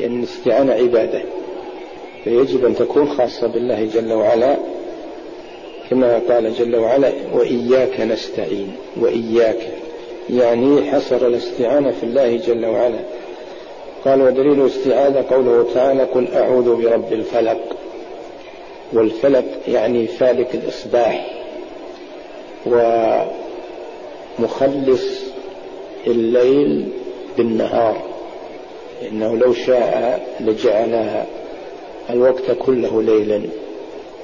لأن 0.00 0.10
يعني 0.12 0.16
الاستعانة 0.16 0.72
عبادة. 0.72 1.22
فيجب 2.24 2.64
أن 2.64 2.76
تكون 2.76 3.08
خاصة 3.08 3.46
بالله 3.46 3.88
جل 3.94 4.12
وعلا 4.12 4.56
كما 5.90 6.20
قال 6.28 6.54
جل 6.54 6.76
وعلا 6.76 7.12
وإياك 7.34 8.00
نستعين 8.00 8.72
وإياك. 9.00 9.68
يعني 10.30 10.90
حصر 10.90 11.26
الاستعانة 11.26 11.90
في 11.90 12.02
الله 12.02 12.36
جل 12.36 12.66
وعلا. 12.66 13.00
قال 14.04 14.22
ودليل 14.22 14.60
الاستعاذة 14.60 15.24
قوله 15.30 15.66
تعالى 15.74 16.02
قل 16.02 16.28
أعوذ 16.34 16.82
برب 16.82 17.12
الفلق. 17.12 17.60
والفلق 18.92 19.44
يعني 19.68 20.06
فالك 20.06 20.54
الإصباح. 20.54 21.39
ومخلص 24.38 25.04
الليل 26.06 26.88
بالنهار. 27.36 27.96
إنه 29.08 29.36
لو 29.36 29.52
شاء 29.52 30.20
لجعل 30.40 31.24
الوقت 32.10 32.50
كله 32.58 33.02
ليلا 33.02 33.42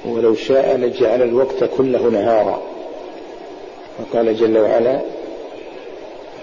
ولو 0.05 0.35
شاء 0.35 0.77
لجعل 0.77 1.21
الوقت 1.21 1.63
كله 1.77 2.09
نهارا. 2.09 2.61
وقال 3.99 4.35
جل 4.35 4.57
وعلا 4.57 5.01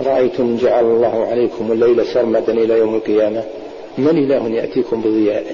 رأيتم 0.00 0.56
جعل 0.56 0.84
الله 0.84 1.26
عليكم 1.26 1.72
الليل 1.72 2.06
سرمدا 2.06 2.52
إلى 2.52 2.78
يوم 2.78 2.94
القيامة 2.94 3.44
من 3.98 4.08
إله 4.08 4.48
يأتيكم 4.48 5.00
بضياء؟ 5.00 5.44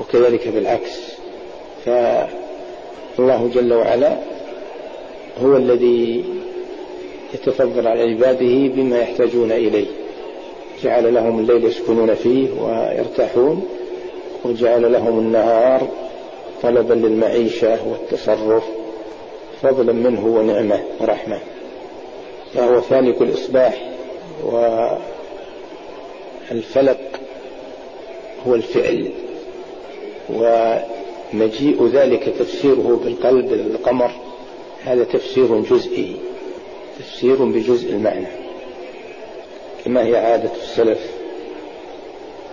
وكذلك 0.00 0.48
بالعكس. 0.48 1.00
الله 3.18 3.50
جل 3.54 3.72
وعلا 3.72 4.18
هو 5.42 5.56
الذي 5.56 6.24
يتفضل 7.34 7.86
على 7.86 8.02
عباده 8.02 8.74
بما 8.74 8.98
يحتاجون 8.98 9.52
إليه. 9.52 9.86
جعل 10.82 11.14
لهم 11.14 11.38
الليل 11.38 11.64
يسكنون 11.64 12.14
فيه 12.14 12.48
ويرتاحون 12.60 13.68
وجعل 14.44 14.92
لهم 14.92 15.18
النهار 15.18 15.88
طلبا 16.62 16.94
للمعيشة 16.94 17.88
والتصرف 17.88 18.64
فضلا 19.62 19.92
منه 19.92 20.26
ونعمة 20.26 20.80
ورحمة. 21.00 21.38
فهو 22.54 22.80
فالك 22.80 23.22
الإصباح 23.22 23.90
والفلك 26.50 27.20
هو 28.46 28.54
الفعل 28.54 29.08
ومجيء 30.30 31.86
ذلك 31.86 32.34
تفسيره 32.38 33.00
بالقلب 33.04 33.52
القمر. 33.52 34.10
هذا 34.88 35.04
تفسير 35.04 35.60
جزئي 35.60 36.16
تفسير 36.98 37.44
بجزء 37.44 37.90
المعنى 37.90 38.26
كما 39.84 40.04
هي 40.04 40.16
عادة 40.16 40.50
السلف. 40.62 41.10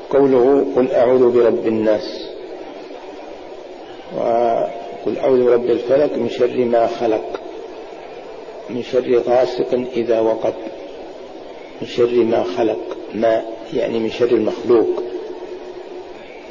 قوله 0.09 0.65
قل 0.75 0.91
أعوذ 0.91 1.31
برب 1.31 1.67
الناس 1.67 2.27
وقل 4.17 5.17
أعوذ 5.17 5.45
برب 5.45 5.65
الفلك 5.65 6.17
من 6.17 6.29
شر 6.29 6.65
ما 6.65 6.87
خلق 6.87 7.39
من 8.69 8.83
شر 8.83 9.21
غاسق 9.27 9.73
إذا 9.95 10.19
وقب 10.19 10.53
من 11.81 11.87
شر 11.87 12.23
ما 12.23 12.43
خلق 12.43 12.97
ما 13.13 13.45
يعني 13.73 13.99
من 13.99 14.09
شر 14.09 14.29
المخلوق. 14.31 15.03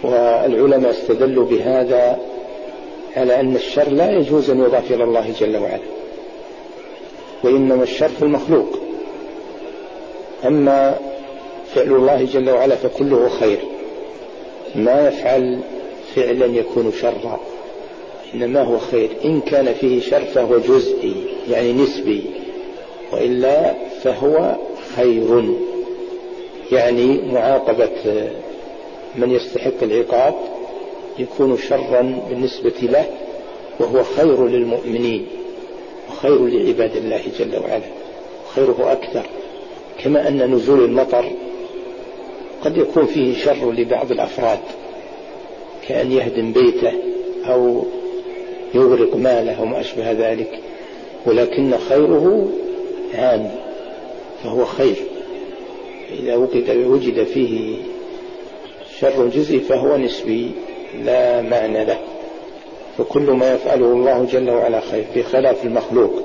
والعلماء 0.03 0.91
استدلوا 0.91 1.47
بهذا 1.47 2.19
على 3.17 3.41
أن 3.41 3.57
الشر 3.57 3.89
لا 3.89 4.11
يجوز 4.11 4.51
أن 4.51 4.61
يضاف 4.61 4.93
إلى 4.93 5.05
الله 5.05 5.33
جل 5.41 5.57
وعلا 5.57 5.81
وإنما 7.45 7.83
الشر 7.83 8.09
في 8.09 8.23
المخلوق. 8.23 8.79
أما 10.45 10.99
فعل 11.75 11.93
الله 11.93 12.25
جل 12.33 12.51
وعلا 12.51 12.77
فكله 12.77 13.29
خير 13.29 13.59
ما 14.75 15.09
يفعل 15.09 15.61
فعلا 16.15 16.47
يكون 16.47 16.93
شرا 17.01 17.41
إنما 18.35 18.63
هو 18.63 18.79
خير. 18.79 19.11
إن 19.25 19.41
كان 19.41 19.75
فيه 19.75 20.01
شر 20.01 20.25
فهو 20.25 20.59
جزئي 20.59 21.15
يعني 21.51 21.73
نسبي 21.73 22.25
وإلا 23.13 23.75
فهو 24.03 24.55
خير. 24.97 25.55
يعني 26.73 27.33
معاقبة 27.33 28.31
من 29.17 29.31
يستحق 29.31 29.83
العقاب 29.83 30.35
يكون 31.19 31.59
شرا 31.59 32.21
بالنسبة 32.29 32.73
له 32.83 33.05
وهو 33.81 34.03
خير 34.03 34.47
للمؤمنين 34.47 35.27
وخير 36.11 36.47
لعباد 36.47 36.97
الله 36.97 37.23
جل 37.39 37.57
وعلا 37.57 37.85
خيره 38.55 38.93
أكثر. 38.93 39.27
كما 39.99 40.29
أن 40.29 40.55
نزول 40.55 40.85
المطر 40.85 41.25
قد 42.65 42.77
يكون 42.77 43.07
فيه 43.07 43.45
شر 43.45 43.73
لبعض 43.73 44.11
الأفراد 44.11 44.59
كأن 45.89 46.13
يهدم 46.13 46.53
بيته 46.53 46.93
أو 47.45 47.85
يغرق 48.75 49.17
ماله 49.17 49.63
وما 49.63 49.81
أشبه 49.81 50.13
ذلك 50.13 50.61
ولكن 51.27 51.79
خيره 51.89 52.49
عام 53.15 53.51
فهو 54.45 54.65
خير. 54.65 54.97
إذا 56.21 56.37
وجد 56.87 57.25
فيه 57.25 57.77
شر 58.99 59.27
جزئي 59.29 59.61
فهو 59.61 59.97
نسبي. 59.97 60.51
لا 61.03 61.43
معنى 61.43 61.85
له. 61.85 61.99
فكل 62.99 63.23
ما 63.23 63.55
يفعله 63.55 63.87
الله 63.87 64.25
جل 64.25 64.51
وعلا 64.51 64.81
خير 64.81 65.05
في 65.15 65.23
خلاف 65.23 65.65
المخلوق. 65.65 66.23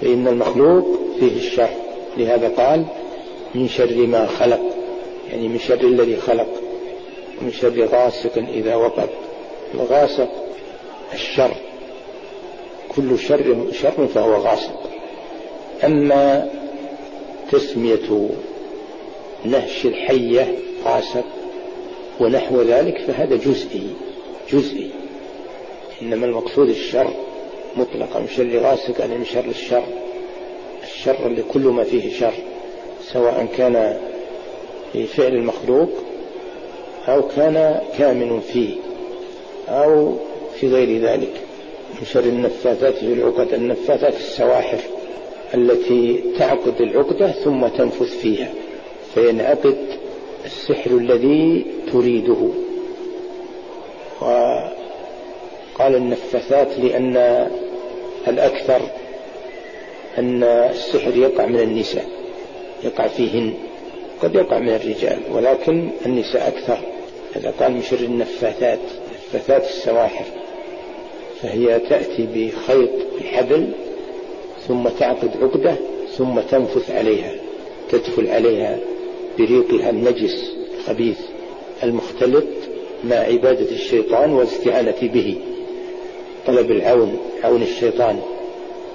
فإن 0.00 0.28
المخلوق 0.28 0.86
فيه 1.20 1.36
الشر. 1.36 1.68
لهذا 2.16 2.48
قال 2.48 2.84
من 3.54 3.68
شر 3.68 4.06
ما 4.06 4.26
خلق. 4.26 4.60
يعني 5.30 5.48
من 5.48 5.58
شر 5.58 5.80
الذي 5.80 6.16
خلق. 6.16 6.48
من 7.42 7.52
شر 7.52 7.84
غاسق 7.84 8.38
إذا 8.38 8.74
وقب. 8.74 9.08
الغاسق 9.74 10.28
الشر. 11.14 11.54
كل 12.96 13.18
شر 13.18 13.56
شر 13.72 14.06
فهو 14.06 14.34
غاسق. 14.34 14.80
أما 15.84 16.48
تسمية 17.52 18.28
نهش 19.44 19.86
الحية 19.86 20.54
غاسق 20.84 21.24
ونحو 22.20 22.62
ذلك 22.62 22.98
فهذا 22.98 23.36
جزئي 23.36 23.86
جزئي. 24.52 24.90
إنما 26.02 26.26
المقصود 26.26 26.68
الشر 26.68 27.10
مطلقا 27.76 28.20
من 28.20 28.28
شر 28.28 28.58
غاسق 28.58 29.00
يعني 29.00 29.18
من 29.18 29.24
شر 29.24 29.44
الشر. 29.44 29.84
الشر 30.82 31.26
اللي 31.26 31.42
كل 31.42 31.60
ما 31.60 31.84
فيه 31.84 32.18
شر 32.18 32.34
سواء 33.12 33.46
كان 33.56 34.00
في 34.92 35.06
فعل 35.06 35.32
المخلوق 35.34 35.90
أو 37.08 37.28
كان 37.28 37.80
كامن 37.98 38.40
فيه 38.40 38.74
أو 39.68 40.14
في 40.60 40.68
غير 40.68 41.00
ذلك. 41.00 41.32
من 42.00 42.06
شر 42.06 42.24
النفاثات 42.24 42.94
في 42.94 43.12
العقد 43.12 43.54
النفاثات 43.54 44.16
السواحر 44.16 44.78
التي 45.54 46.24
تعقد 46.38 46.80
العقدة 46.80 47.32
ثم 47.32 47.66
تنفث 47.66 48.18
فيها 48.18 48.50
فينعقد 49.14 49.76
السحر 50.44 50.90
الذي 50.90 51.66
تريده. 51.94 52.48
وقال 54.20 55.94
النفاثات 55.96 56.78
لأن 56.78 57.16
الأكثر 58.28 58.80
أن 60.18 60.42
السحر 60.42 61.16
يقع 61.16 61.46
من 61.46 61.60
النساء 61.60 62.04
يقع 62.84 63.06
فيهن 63.06 63.54
قد 64.22 64.34
يقع 64.34 64.58
من 64.58 64.68
الرجال 64.68 65.18
ولكن 65.32 65.88
النساء 66.06 66.48
أكثر. 66.48 66.78
هذا 67.34 67.54
قال 67.60 67.72
من 67.72 67.82
شر 67.82 68.00
النفاثات 68.00 68.78
نفاثات 69.14 69.64
السواحر. 69.64 70.24
فهي 71.42 71.78
تأتي 71.78 72.28
بخيط 72.34 72.90
بحبل 73.20 73.72
ثم 74.68 74.88
تعقد 74.88 75.30
عقدة 75.42 75.74
ثم 76.16 76.40
تنفث 76.40 76.90
عليها 76.90 77.30
تدخل 77.90 78.28
عليها 78.28 78.78
بريقها 79.38 79.90
النجس 79.90 80.52
الخبيث. 80.78 81.33
المختلط 81.82 82.44
مع 83.04 83.16
عبادة 83.16 83.70
الشيطان 83.70 84.32
والاستعانة 84.32 84.94
به. 85.02 85.36
طلب 86.46 86.70
العون 86.70 87.18
عون 87.44 87.62
الشيطان 87.62 88.20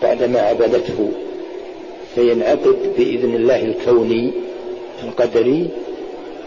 بعدما 0.01 0.39
عبدته 0.39 1.11
فينعقد 2.15 2.93
بإذن 2.97 3.36
الله 3.36 3.63
الكوني 3.63 4.32
القدري 5.03 5.67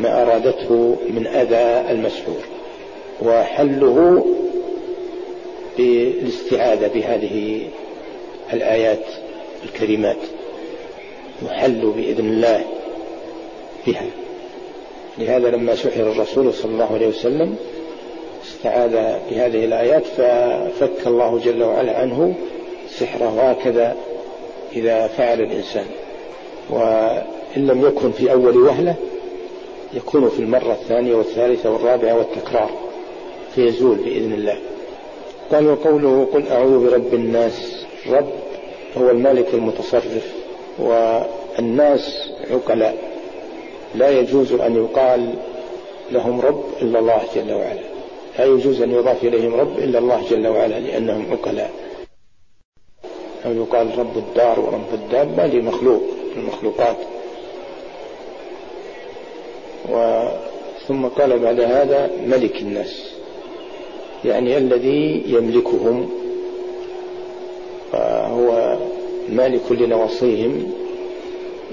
ما 0.00 0.22
أرادته 0.22 0.96
من 1.10 1.26
أذى 1.26 1.90
المسحور. 1.90 2.42
وحله 3.22 4.26
بالاستعاذة 5.78 6.90
بهذه 6.94 7.60
الآيات 8.52 9.04
الكريمات. 9.64 10.16
يحل 11.42 11.92
بإذن 11.96 12.28
الله 12.28 12.64
بها. 13.86 14.21
لهذا 15.18 15.50
لما 15.50 15.74
سحر 15.74 16.00
الرسول 16.00 16.54
صلى 16.54 16.72
الله 16.72 16.94
عليه 16.94 17.08
وسلم 17.08 17.56
استعاذ 18.44 18.90
بهذه 19.30 19.64
الآيات 19.64 20.04
ففك 20.04 21.06
الله 21.06 21.38
جل 21.38 21.62
وعلا 21.62 21.98
عنه 21.98 22.34
سحره 22.88 23.50
هكذا 23.50 23.96
إذا 24.72 25.06
فعل 25.06 25.40
الإنسان. 25.40 25.84
وإن 26.70 27.66
لم 27.66 27.86
يكن 27.86 28.12
في 28.12 28.32
أول 28.32 28.56
وهلة 28.56 28.94
يكون 29.94 30.28
في 30.28 30.38
المرة 30.38 30.72
الثانية 30.72 31.14
والثالثة 31.14 31.70
والرابعة 31.70 32.18
والتكرار 32.18 32.70
فيزول 33.54 33.96
بإذن 33.96 34.32
الله. 34.32 34.56
قال 35.52 35.66
وقوله 35.66 36.28
قل 36.32 36.48
أعوذ 36.48 36.90
برب 36.90 37.14
الناس. 37.14 37.86
رب 38.10 38.30
هو 38.98 39.10
الملك 39.10 39.46
المتصرف 39.54 40.32
والناس 40.78 42.32
عقلاء. 42.50 43.11
لا 43.94 44.10
يجوز 44.20 44.52
أن 44.52 44.76
يقال 44.76 45.34
لهم 46.10 46.40
رب 46.40 46.64
إلا 46.82 46.98
الله 46.98 47.20
جل 47.34 47.52
وعلا. 47.52 47.80
لا 48.38 48.44
يجوز 48.44 48.82
أن 48.82 48.90
يضاف 48.90 49.24
إليهم 49.24 49.54
رب 49.54 49.78
إلا 49.78 49.98
الله 49.98 50.22
جل 50.30 50.46
وعلا 50.46 50.80
لأنهم 50.80 51.26
عقلاء 51.32 51.70
أو 53.46 53.52
يقال 53.52 53.98
رب 53.98 54.16
الدار 54.16 54.60
ورب 54.60 54.94
الدابة 54.94 55.46
لمخلوق 55.46 56.02
المخلوقات. 56.36 56.96
ثم 60.88 61.06
قال 61.06 61.38
بعد 61.38 61.60
هذا 61.60 62.10
ملك 62.26 62.62
الناس. 62.62 63.12
يعني 64.24 64.58
الذي 64.58 65.22
يملكهم. 65.26 66.10
فهو 67.92 68.78
مالك 69.28 69.72
لنواصيهم. 69.72 70.72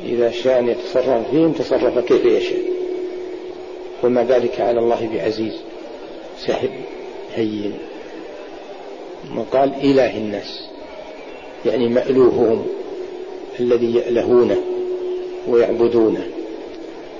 إذا 0.05 0.31
شاء 0.31 0.59
أن 0.59 0.67
يتصرف 0.69 1.29
فيهم 1.31 1.51
تصرف 1.51 1.99
كيف 1.99 2.25
يشاء. 2.25 2.59
وما 4.03 4.23
ذلك 4.23 4.61
على 4.61 4.79
الله 4.79 5.09
بعزيز 5.13 5.53
سهل 6.39 6.69
هين 7.35 7.73
وقال 9.37 9.73
إله 9.83 10.17
الناس 10.17 10.67
يعني 11.65 11.89
مألوههم 11.89 12.65
الذي 13.59 13.95
يألهونه 13.95 14.57
ويعبدونه. 15.47 16.27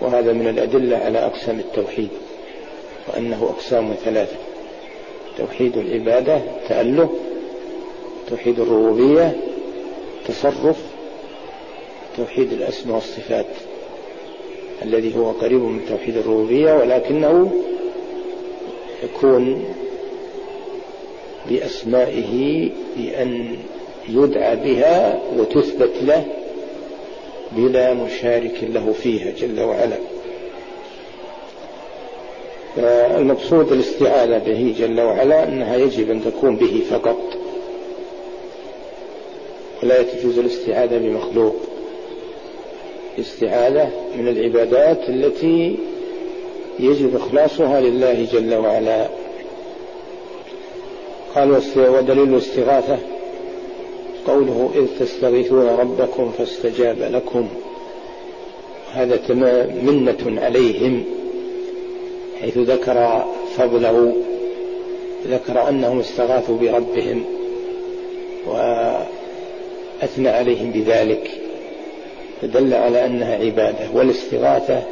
وهذا 0.02 0.34
من 0.34 0.48
الأدلة 0.48 0.98
على 0.98 1.20
أقسام 1.20 1.60
التوحيد 1.60 2.10
وأنه 3.08 3.54
أقسام 3.56 3.94
ثلاثة 4.06 4.36
توحيد 5.38 5.78
العبادة 5.78 6.42
تأله 6.70 7.10
توحيد 8.30 8.60
الربوبية 8.60 9.38
تصرف 10.28 10.78
توحيد 12.20 12.54
الأسماء 12.54 12.96
والصفات 12.96 13.46
الذي 14.82 15.18
هو 15.18 15.32
قريب 15.32 15.62
من 15.62 15.82
توحيد 15.90 16.18
الربوبية 16.18 16.74
ولكنه 16.74 17.52
يكون 19.04 19.66
بأسمائه 21.50 22.70
بأن 22.98 23.58
يدعى 24.10 24.56
بها 24.56 25.22
وتثبت 25.38 25.92
له 26.02 26.26
بلا 27.52 27.94
مشارك 27.94 28.64
له 28.64 28.94
فيها 29.04 29.32
جل 29.32 29.62
وعلا. 29.62 29.98
فالمقصود 32.76 33.72
الاستعاذة 33.72 34.38
به 34.38 34.76
جل 34.80 35.02
وعلا 35.02 35.48
أنها 35.48 35.76
يجب 35.76 36.12
أن 36.12 36.24
تكون 36.24 36.56
به 36.56 36.82
فقط. 36.90 37.18
ولا 39.84 40.04
تجوز 40.04 40.40
الاستعاذة 40.40 40.98
بمخلوق. 40.98 41.69
الاستعاذة 43.20 43.90
من 44.18 44.28
العبادات 44.28 45.10
التي 45.10 45.78
يجب 46.80 47.16
إخلاصها 47.16 47.82
لله 47.82 48.28
جل 48.32 48.56
وعلا. 48.56 49.08
قال 51.36 51.62
ودليل 51.78 52.34
الاستغاثة. 52.34 52.98
قوله 54.28 54.72
إذ 54.76 55.06
تستغيثون 55.06 55.68
ربكم 55.68 56.32
فاستجاب 56.38 56.98
لكم. 57.00 57.48
هذا 58.94 59.16
منة 59.84 60.42
عليهم 60.42 61.04
حيث 62.42 62.58
ذكر 62.58 63.26
فضله. 63.58 64.16
ذكر 65.28 65.70
أنهم 65.70 66.00
استغاثوا 66.00 66.58
بربهم 66.58 67.24
وأثنى 68.48 70.30
عليهم 70.30 70.72
بذلك. 70.72 71.49
فدل 72.42 72.74
على 72.74 73.06
أنها 73.06 73.36
عبادة 73.36 73.90
والاستغاثة 73.94 74.84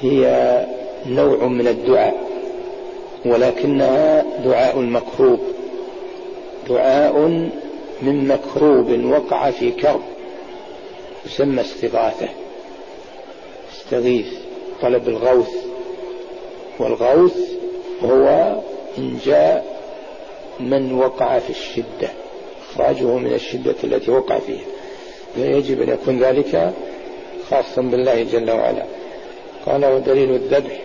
هي 0.00 0.26
نوع 1.06 1.46
من 1.46 1.68
الدعاء 1.68 2.22
ولكنها 3.24 4.24
دعاء 4.44 4.78
مكروب 4.78 5.40
دعاء 6.68 7.18
من 8.02 8.28
مكروب 8.28 9.04
وقع 9.04 9.50
في 9.50 9.70
كرب 9.70 10.02
يسمى 11.26 11.60
استغاثة 11.60 12.28
استغيث 13.72 14.26
طلب 14.82 15.08
الغوث 15.08 15.50
والغوث 16.78 17.36
هو 18.04 18.54
إنجاء 18.98 19.72
من 20.60 20.92
وقع 20.92 21.38
في 21.38 21.50
الشدة 21.50 22.08
إخراجه 22.70 23.04
من 23.04 23.34
الشدة 23.34 23.74
التي 23.84 24.10
وقع 24.10 24.38
فيها. 24.38 24.64
فيجب 25.34 25.82
أن 25.82 25.88
يكون 25.88 26.18
ذلك 26.22 26.72
خاصا 27.50 27.82
بالله 27.82 28.22
جل 28.22 28.50
وعلا. 28.50 28.84
قال 29.66 29.84
ودليل 29.84 30.30
الذبح. 30.30 30.82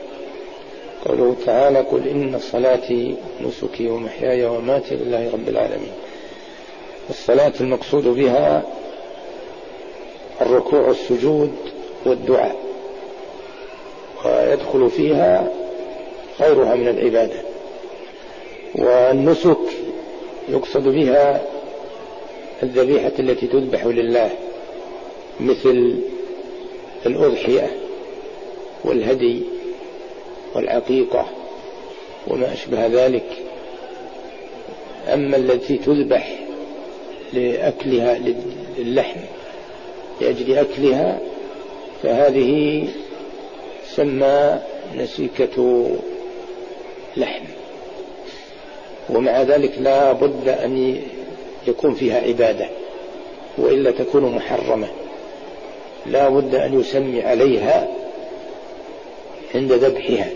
قوله 1.05 1.35
تعالى 1.45 1.79
قل 1.79 2.07
إن 2.07 2.39
صلاتي 2.39 3.15
نسكي 3.41 3.89
ومحياي 3.89 4.45
وماتي 4.45 4.95
لله 4.95 5.29
رب 5.33 5.49
العالمين. 5.49 5.91
الصلاة 7.09 7.53
المقصود 7.61 8.07
بها 8.07 8.63
الركوع 10.41 10.79
والسجود 10.79 11.51
والدعاء. 12.05 12.55
ويدخل 14.25 14.89
فيها 14.89 15.47
غيرها 16.39 16.75
من 16.75 16.87
العبادة. 16.87 17.41
والنسك 18.75 19.57
يقصد 20.49 20.83
بها 20.87 21.41
الذبيحة 22.63 23.11
التي 23.19 23.47
تذبح 23.47 23.85
لله 23.85 24.31
مثل 25.39 25.99
الأضحية 27.05 27.71
والهدي 28.83 29.41
والعقيقة 30.55 31.25
وما 32.27 32.53
أشبه 32.53 32.87
ذلك. 32.87 33.25
أما 35.13 35.37
التي 35.37 35.77
تذبح 35.77 36.39
لأكلها 37.33 38.19
للحم 38.77 39.19
لأجل 40.21 40.57
أكلها 40.57 41.19
فهذه 42.03 42.87
سمى 43.95 44.59
نسيكة 44.97 45.87
لحم. 47.17 47.43
ومع 49.09 49.41
ذلك 49.41 49.71
لا 49.79 50.11
بد 50.11 50.47
أن 50.47 51.01
يكون 51.67 51.93
فيها 51.93 52.21
عبادة 52.21 52.69
وإلا 53.57 53.91
تكون 53.91 54.35
محرمة. 54.35 54.87
لا 56.05 56.29
بد 56.29 56.55
أن 56.55 56.79
يسمي 56.79 57.21
عليها 57.21 57.87
عند 59.55 59.71
ذبحها 59.71 60.29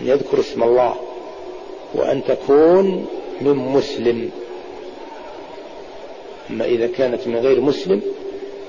أن 0.00 0.06
يذكر 0.06 0.40
اسم 0.40 0.62
الله 0.62 0.94
وأن 1.94 2.24
تكون 2.24 3.06
من 3.40 3.54
مسلم. 3.54 4.30
أما 6.50 6.64
إذا 6.64 6.86
كانت 6.86 7.26
من 7.26 7.36
غير 7.36 7.60
مسلم 7.60 8.02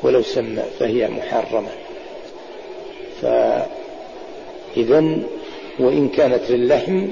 ولو 0.04 0.22
سمى 0.22 0.64
فهي 0.80 1.08
محرمة. 1.08 1.70
فإذا 3.22 5.20
وإن 5.80 6.10
كانت 6.10 6.52
للحم 6.52 7.08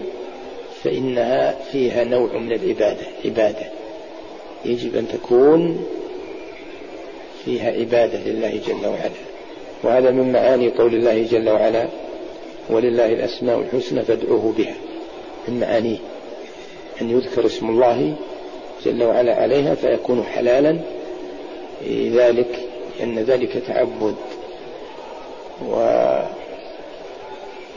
فإنها 0.83 1.55
فيها 1.71 2.03
نوع 2.03 2.37
من 2.37 2.51
العبادة 2.51 3.05
عبادة. 3.25 3.80
يجب 4.65 4.95
أن 4.95 5.07
تكون 5.07 5.85
فيها 7.45 7.71
عبادة 7.71 8.19
لله 8.19 8.59
جل 8.67 8.87
وعلا. 8.87 9.11
وهذا 9.83 10.11
من 10.11 10.31
معاني 10.31 10.69
قول 10.69 10.95
الله 10.95 11.23
جل 11.31 11.49
وعلا 11.49 11.87
ولله 12.69 13.05
الأسماء 13.05 13.59
الحسنى 13.59 14.01
فادعوه 14.01 14.53
بها. 14.57 14.75
من 15.47 15.59
معانيه. 15.59 15.97
أن 17.01 17.09
يذكر 17.09 17.45
اسم 17.45 17.69
الله 17.69 18.15
جل 18.85 19.03
وعلا 19.03 19.35
عليها 19.35 19.75
فيكون 19.75 20.23
حلالا 20.23 20.77
ذلك 22.11 22.59
لأن 22.99 23.19
ذلك 23.19 23.63
تعبد. 23.67 24.15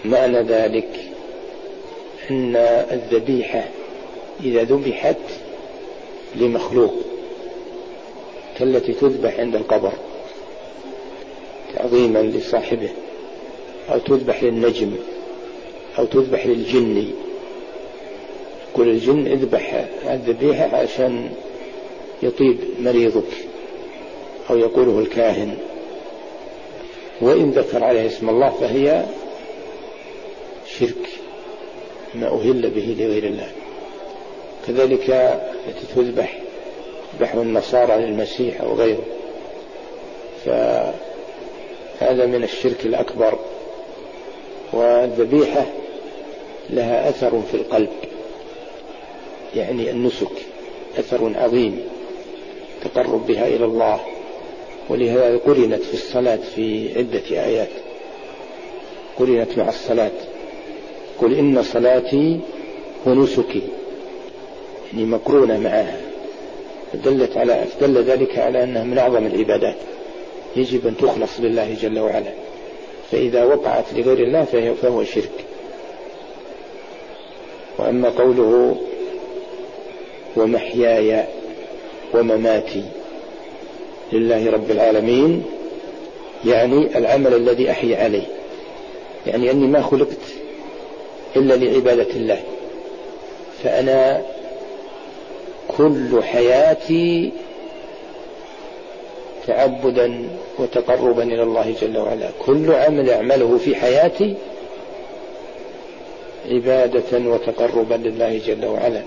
ومعنى 0.04 0.42
ذلك 0.42 0.88
أن 2.30 2.56
الذبيحة 2.92 3.64
إذا 4.44 4.62
ذبحت 4.62 5.16
لمخلوق 6.36 6.94
كالتي 8.58 8.92
تذبح 8.92 9.40
عند 9.40 9.56
القبر 9.56 9.92
تعظيما 11.74 12.18
لصاحبه 12.18 12.88
أو 13.92 13.98
تذبح 13.98 14.42
للنجم 14.42 14.92
أو 15.98 16.04
تذبح 16.04 16.46
للجن. 16.46 17.10
يقول 18.70 18.88
الجن 18.88 19.26
اذبح 19.26 19.86
الذبيحة 20.10 20.76
عشان 20.76 21.30
يطيب 22.22 22.58
مريضك 22.80 23.32
أو 24.50 24.58
يقوله 24.58 24.98
الكاهن. 24.98 25.56
وإن 27.20 27.50
ذكر 27.50 27.84
عليه 27.84 28.06
اسم 28.06 28.28
الله 28.28 28.50
فهي 28.50 29.04
شرك 30.78 31.08
ما 32.14 32.26
أهل 32.26 32.70
به 32.70 32.96
لغير 32.98 33.24
الله. 33.24 33.52
كذلك 34.66 35.10
التي 35.68 35.86
تذبح 35.96 36.38
ذبح 37.18 37.34
النصارى 37.34 37.96
للمسيح 37.96 38.60
أو 38.60 38.74
غيره. 38.74 39.04
فهذا 40.44 42.26
من 42.26 42.44
الشرك 42.44 42.86
الأكبر. 42.86 43.38
والذبيحة 44.72 45.66
لها 46.70 47.08
أثر 47.08 47.42
في 47.50 47.54
القلب. 47.56 47.90
يعني 49.56 49.90
النسك 49.90 50.32
أثر 50.98 51.32
عظيم. 51.36 51.80
تقرب 52.84 53.26
بها 53.26 53.46
إلى 53.46 53.64
الله. 53.64 54.00
ولهذا 54.88 55.36
قرنت 55.36 55.82
في 55.82 55.94
الصلاة 55.94 56.38
في 56.54 56.98
عدة 56.98 57.44
آيات. 57.44 57.70
قرنت 59.18 59.58
مع 59.58 59.68
الصلاة. 59.68 60.10
قل 61.20 61.38
إن 61.38 61.62
صلاتي 61.62 62.40
ونسكي. 63.06 63.62
يعني 64.94 65.06
مقرونة 65.06 65.58
معها 65.58 66.00
دلت 67.04 67.36
على 67.36 67.64
دل 67.80 68.02
ذلك 68.02 68.38
على 68.38 68.64
أنها 68.64 68.84
من 68.84 68.98
أعظم 68.98 69.26
العبادات. 69.26 69.76
يجب 70.56 70.86
أن 70.86 70.96
تخلص 70.96 71.40
لله 71.40 71.76
جل 71.82 71.98
وعلا. 71.98 72.32
فإذا 73.12 73.44
وقعت 73.44 73.84
لغير 73.94 74.18
الله 74.18 74.44
فهو 74.82 75.04
شرك. 75.04 75.44
وأما 77.78 78.08
قوله 78.08 78.76
ومحياي 80.36 81.24
ومماتي 82.14 82.84
لله 84.12 84.50
رب 84.50 84.70
العالمين 84.70 85.44
يعني 86.44 86.98
العمل 86.98 87.34
الذي 87.34 87.70
أحيا 87.70 88.04
عليه. 88.04 88.26
يعني 89.26 89.50
أني 89.50 89.66
ما 89.66 89.82
خلقت 89.82 90.20
إلا 91.36 91.54
لعبادة 91.54 92.10
الله. 92.16 92.40
فأنا 93.64 94.33
كل 95.78 96.22
حياتي 96.22 97.32
تعبدا 99.46 100.28
وتقربا 100.58 101.22
إلى 101.22 101.42
الله 101.42 101.74
جل 101.80 101.98
وعلا. 101.98 102.28
كل 102.46 102.72
عمل 102.72 103.10
أعمله 103.10 103.58
في 103.58 103.76
حياتي 103.76 104.34
عبادة 106.50 107.18
وتقربا 107.30 107.94
لله 107.94 108.40
جل 108.46 108.66
وعلا. 108.66 109.00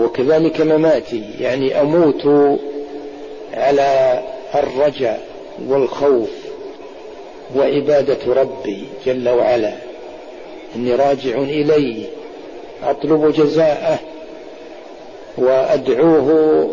وكذلك 0.00 0.60
مماتي 0.60 1.24
يعني 1.40 1.80
أموت 1.80 2.58
على 3.54 4.20
الرجاء 4.54 5.26
والخوف 5.68 6.30
وعبادة 7.56 8.34
ربي 8.34 8.84
جل 9.06 9.28
وعلا. 9.28 9.72
إني 10.76 10.94
راجع 10.94 11.38
إليه 11.38 12.06
أطلب 12.84 13.32
جزاءه 13.32 13.98
وأدعوه 15.38 16.70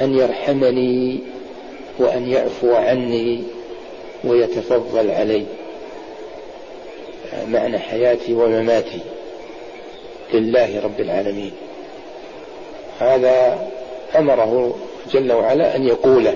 أن 0.00 0.14
يرحمني 0.14 1.20
وأن 1.98 2.28
يعفو 2.28 2.74
عني 2.74 3.42
ويتفضل 4.24 5.10
علي. 5.10 5.44
معنى 7.48 7.78
حياتي 7.78 8.34
ومماتي 8.34 9.00
لله 10.34 10.80
رب 10.84 11.00
العالمين. 11.00 11.52
هذا 13.00 13.68
أمره 14.18 14.78
جل 15.12 15.32
وعلا 15.32 15.76
أن 15.76 15.86
يقوله. 15.86 16.34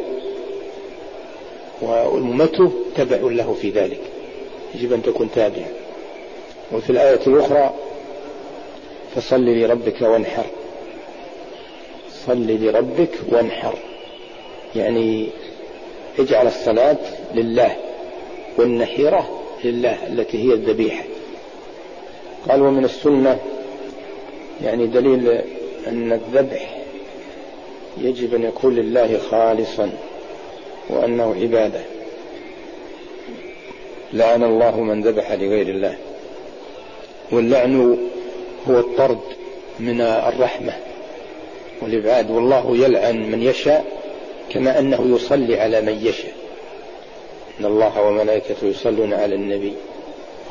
وأمته 1.83 2.73
تبع 2.97 3.17
له 3.17 3.57
في 3.63 3.71
ذلك. 3.71 4.01
يجب 4.75 4.93
أن 4.93 5.03
تكون 5.03 5.31
تابعا 5.35 5.69
وفي 6.73 6.91
الآية 6.91 7.21
الأخرى 7.27 7.75
فصل 9.17 9.45
لربك 9.45 10.03
وانحر. 10.03 10.45
صل 12.27 12.47
لربك 12.47 13.11
وانحر. 13.29 13.75
يعني 14.77 15.29
اجعل 16.19 16.47
الصلاة 16.47 16.99
لله 17.35 17.77
والنحيرة 18.59 19.41
لله 19.65 20.07
التي 20.07 20.49
هي 20.49 20.55
الذبيحة. 20.55 21.05
قال 22.49 22.63
ومن 22.63 22.85
السنة 22.85 23.39
يعني 24.65 24.87
دليل 24.87 25.29
أن 25.87 26.13
الذبح 26.13 26.79
يجب 27.99 28.35
أن 28.35 28.43
يكون 28.43 28.75
لله 28.75 29.19
خالصا 29.31 29.91
وأنه 30.89 31.35
عبادة. 31.41 31.81
لعن 34.13 34.45
الله 34.45 34.81
من 34.81 35.03
ذبح 35.03 35.33
لغير 35.33 35.69
الله. 35.69 35.97
واللعن 37.33 37.99
هو 38.69 38.79
الطرد 38.79 39.21
من 39.81 40.01
الرحمة. 40.01 40.73
والإبعاد 41.83 42.31
والله 42.31 42.77
يلعن 42.77 43.31
من 43.31 43.43
يشاء 43.43 43.85
كما 44.51 44.79
أنه 44.79 45.17
يصلي 45.17 45.61
على 45.61 45.81
من 45.81 46.07
يشاء. 46.07 46.33
إن 47.61 47.65
الله 47.65 48.03
وملائكته 48.03 48.67
يصلون 48.67 49.15
على 49.15 49.35
النبي. 49.35 49.73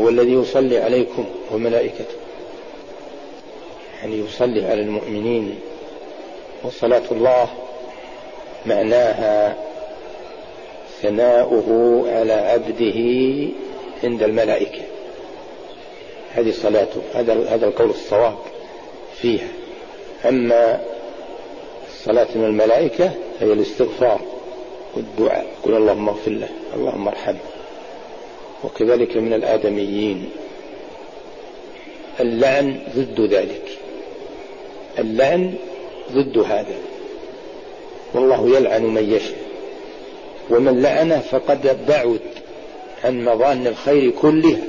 هو 0.01 0.09
الذي 0.09 0.33
يصلي 0.33 0.77
عليكم 0.77 1.25
وملائكته. 1.51 2.15
يعني 4.01 4.19
يصلي 4.19 4.65
على 4.65 4.81
المؤمنين. 4.81 5.59
وصلاة 6.63 7.03
الله 7.11 7.49
معناها 8.65 9.55
ثناؤه 11.01 12.03
على 12.07 12.33
عبده 12.33 12.99
عند 14.03 14.23
الملائكة. 14.23 14.81
هذه 16.33 16.51
صلاته. 16.51 17.01
هذا 17.13 17.33
هذا 17.49 17.65
القول 17.65 17.89
الصواب 17.89 18.37
فيها. 19.21 19.47
أما 20.25 20.79
الصلاة 21.99 22.27
من 22.35 22.45
الملائكة 22.45 23.11
هي 23.39 23.53
الاستغفار 23.53 24.21
والدعاء. 24.95 25.45
قل 25.63 25.77
اللهم 25.77 26.09
اغفر 26.09 26.31
له 26.31 26.49
اللهم 26.75 27.07
ارحمه. 27.07 27.39
وكذلك 28.63 29.17
من 29.17 29.33
الآدميين. 29.33 30.29
اللعن 32.19 32.79
ضد 32.95 33.21
ذلك. 33.21 33.77
اللعن 34.99 35.53
ضد 36.11 36.37
هذا. 36.37 36.75
والله 38.13 38.57
يلعن 38.57 38.83
من 38.83 39.13
يشاء. 39.13 39.39
ومن 40.49 40.81
لعنه 40.81 41.19
فقد 41.19 41.77
بعد 41.87 42.19
عن 43.03 43.25
مظان 43.25 43.67
الخير 43.67 44.11
كلها. 44.11 44.67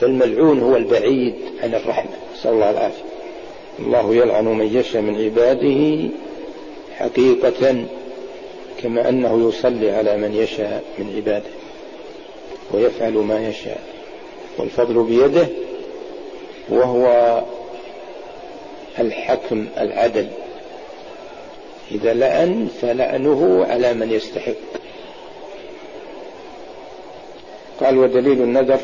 فالملعون 0.00 0.60
هو 0.60 0.76
البعيد 0.76 1.34
عن 1.62 1.74
الرحمة. 1.74 2.10
نسأل 2.34 2.50
الله 2.50 2.70
العافية. 2.70 3.09
الله 3.78 4.14
يلعن 4.14 4.44
من 4.44 4.76
يشاء 4.76 5.02
من 5.02 5.24
عباده 5.24 6.10
حقيقة 6.96 7.84
كما 8.82 9.08
أنه 9.08 9.48
يصلي 9.48 9.90
على 9.90 10.16
من 10.16 10.34
يشاء 10.34 10.84
من 10.98 11.12
عباده 11.16 11.50
ويفعل 12.72 13.12
ما 13.12 13.48
يشاء 13.48 13.80
والفضل 14.58 15.02
بيده 15.02 15.46
وهو 16.68 17.40
الحكم 18.98 19.66
العدل 19.78 20.28
إذا 21.90 22.14
لأن 22.14 22.68
فلأنه 22.80 23.66
على 23.70 23.94
من 23.94 24.12
يستحق 24.12 24.54
قال 27.80 27.98
ودليل 27.98 28.42
النذر 28.42 28.80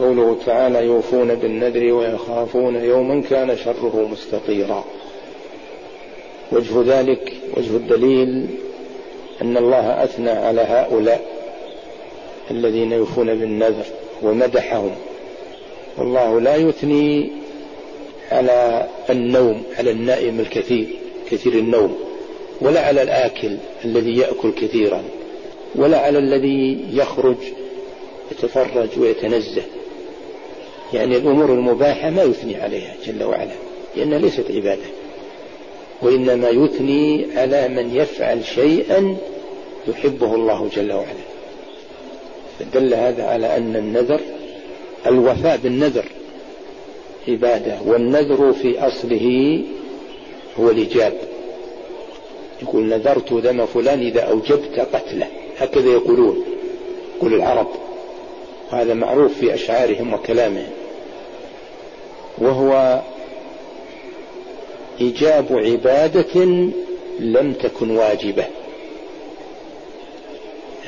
قوله 0.00 0.36
تعالى 0.46 0.84
يوفون 0.86 1.34
بالنذر 1.34 1.92
ويخافون 1.92 2.76
يوما 2.76 3.22
كان 3.30 3.56
شره 3.56 4.08
مستطيرا 4.12 4.84
وجه 6.52 6.82
ذلك 6.86 7.32
وجه 7.56 7.76
الدليل 7.76 8.46
أن 9.42 9.56
الله 9.56 10.04
أثنى 10.04 10.30
على 10.30 10.60
هؤلاء 10.60 11.26
الذين 12.50 12.92
يوفون 12.92 13.34
بالنذر 13.34 13.84
ومدحهم. 14.22 14.90
والله 15.98 16.40
لا 16.40 16.56
يثني 16.56 17.30
على 18.32 18.86
النوم 19.10 19.62
على 19.78 19.90
النائم 19.90 20.40
الكثير 20.40 20.86
كثير 21.30 21.52
النوم 21.52 21.98
ولا 22.60 22.86
على 22.86 23.02
الآكل 23.02 23.56
الذي 23.84 24.16
يأكل 24.16 24.52
كثيرا 24.52 25.02
ولا 25.74 25.98
على 25.98 26.18
الذي 26.18 26.84
يخرج 26.92 27.36
يتفرج 28.32 28.88
ويتنزه. 28.98 29.62
يعني 30.94 31.16
الأمور 31.16 31.52
المباحة 31.52 32.10
ما 32.10 32.22
يثني 32.22 32.56
عليها 32.56 32.94
جل 33.06 33.24
وعلا 33.24 33.52
لأنها 33.96 34.18
ليست 34.18 34.50
عبادة. 34.50 34.86
وإنما 36.02 36.48
يثني 36.48 37.26
على 37.36 37.68
من 37.68 37.96
يفعل 37.96 38.44
شيئا 38.44 39.16
يحبه 39.88 40.34
الله 40.34 40.68
جل 40.76 40.92
وعلا. 40.92 41.30
فدل 42.58 42.94
هذا 42.94 43.24
على 43.24 43.56
أن 43.56 43.76
النذر 43.76 44.20
الوفاء 45.06 45.56
بالنذر 45.56 46.04
عبادة 47.28 47.78
والنذر 47.86 48.52
في 48.52 48.78
أصله 48.78 49.60
هو 50.60 50.70
الإجاب 50.70 51.12
يقول 52.62 52.84
نذرت 52.84 53.32
دم 53.32 53.66
فلان 53.66 53.98
إذا 54.00 54.20
أوجبت 54.20 54.86
قتله 54.92 55.26
هكذا 55.58 55.92
يقولون 55.92 56.44
يقول 57.16 57.34
العرب. 57.34 57.68
هذا 58.70 58.94
معروف 58.94 59.38
في 59.38 59.54
أشعارهم 59.54 60.14
وكلامهم. 60.14 60.79
وهو 62.40 63.00
إيجاب 65.00 65.46
عبادة 65.50 66.40
لم 67.20 67.52
تكن 67.52 67.90
واجبة. 67.90 68.44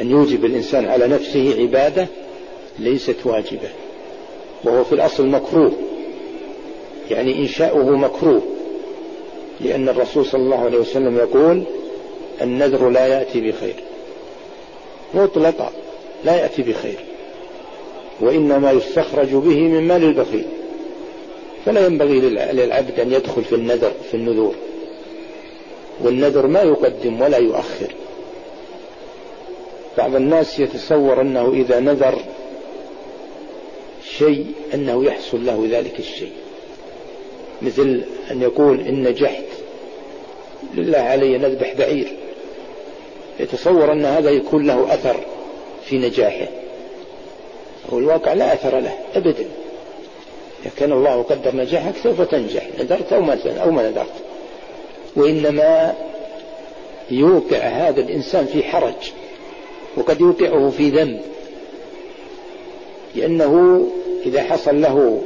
أن 0.00 0.10
يوجب 0.10 0.44
الإنسان 0.44 0.88
على 0.88 1.08
نفسه 1.08 1.54
عبادة 1.58 2.06
ليست 2.78 3.16
واجبة 3.24 3.68
وهو 4.64 4.84
في 4.84 4.92
الأصل 4.92 5.26
مكروه 5.26 5.72
يعني 7.10 7.38
إنشاؤه 7.38 7.96
مكروه 7.96 8.42
لأن 9.60 9.88
الرسول 9.88 10.26
صلى 10.26 10.42
الله 10.42 10.64
عليه 10.64 10.78
وسلم 10.78 11.16
يقول 11.16 11.62
النذر 12.42 12.88
لا 12.88 13.06
يأتي 13.06 13.40
بخير. 13.40 13.74
مطلقا 15.14 15.70
لا 16.24 16.36
يأتي 16.36 16.62
بخير 16.62 16.98
وإنما 18.20 18.72
يستخرج 18.72 19.28
به 19.28 19.60
من 19.60 19.88
مال 19.88 20.04
البخيل. 20.04 20.46
فلا 21.66 21.86
ينبغي 21.86 22.20
للعبد 22.52 23.00
أن 23.00 23.12
يدخل 23.12 23.44
في 23.44 23.54
النذر 23.54 23.92
في 24.10 24.14
النذور. 24.14 24.54
والنذر 26.00 26.46
ما 26.46 26.62
يقدم 26.62 27.20
ولا 27.20 27.38
يؤخر. 27.38 27.94
بعض 29.98 30.14
الناس 30.14 30.58
يتصور 30.58 31.20
أنه 31.20 31.52
إذا 31.52 31.80
نذر 31.80 32.18
شيء 34.18 34.46
أنه 34.74 35.04
يحصل 35.04 35.46
له 35.46 35.68
ذلك 35.70 35.98
الشيء. 35.98 36.32
مثل 37.62 38.02
أن 38.30 38.42
يقول 38.42 38.80
إن 38.80 39.02
نجحت. 39.08 39.44
لله 40.74 40.98
علي 40.98 41.38
نذبح 41.38 41.74
بعير. 41.74 42.16
يتصور 43.40 43.92
أن 43.92 44.04
هذا 44.04 44.30
يكون 44.30 44.66
له 44.66 44.94
أثر 44.94 45.16
في 45.84 45.98
نجاحه. 45.98 46.48
والواقع 47.90 48.32
لا 48.32 48.54
أثر 48.54 48.80
له 48.80 48.94
أبدا. 49.14 49.44
إذا 50.62 50.70
كان 50.78 50.92
الله 50.92 51.22
قدر 51.22 51.56
نجاحك 51.56 51.94
سوف 52.02 52.20
تنجح 52.20 52.66
نذرت 52.78 53.12
أو 53.12 53.22
ما 53.22 53.38
أو 53.62 53.70
ما 53.70 53.90
نذرت. 53.90 54.14
وإنما 55.16 55.94
يوقع 57.10 57.56
هذا 57.56 58.00
الإنسان 58.00 58.46
في 58.46 58.62
حرج 58.62 59.12
وقد 59.96 60.20
يوقعه 60.20 60.70
في 60.70 60.90
ذنب. 60.90 61.20
لأنه 63.14 63.86
إذا 64.26 64.42
حصل 64.42 64.80
له 64.80 65.22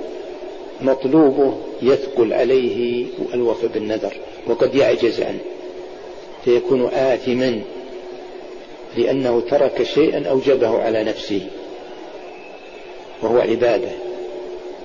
مطلوبه 0.80 1.54
يثقل 1.82 2.32
عليه 2.32 3.06
الوفاء 3.34 3.70
بالنذر 3.74 4.14
وقد 4.46 4.74
يعجز 4.74 5.20
عنه. 5.20 5.40
فيكون 6.44 6.86
آثما 6.86 7.60
لأنه 8.96 9.40
ترك 9.50 9.82
شيئا 9.82 10.28
أوجبه 10.28 10.82
على 10.82 11.04
نفسه 11.04 11.46
وهو 13.22 13.38
عبادة. 13.38 14.05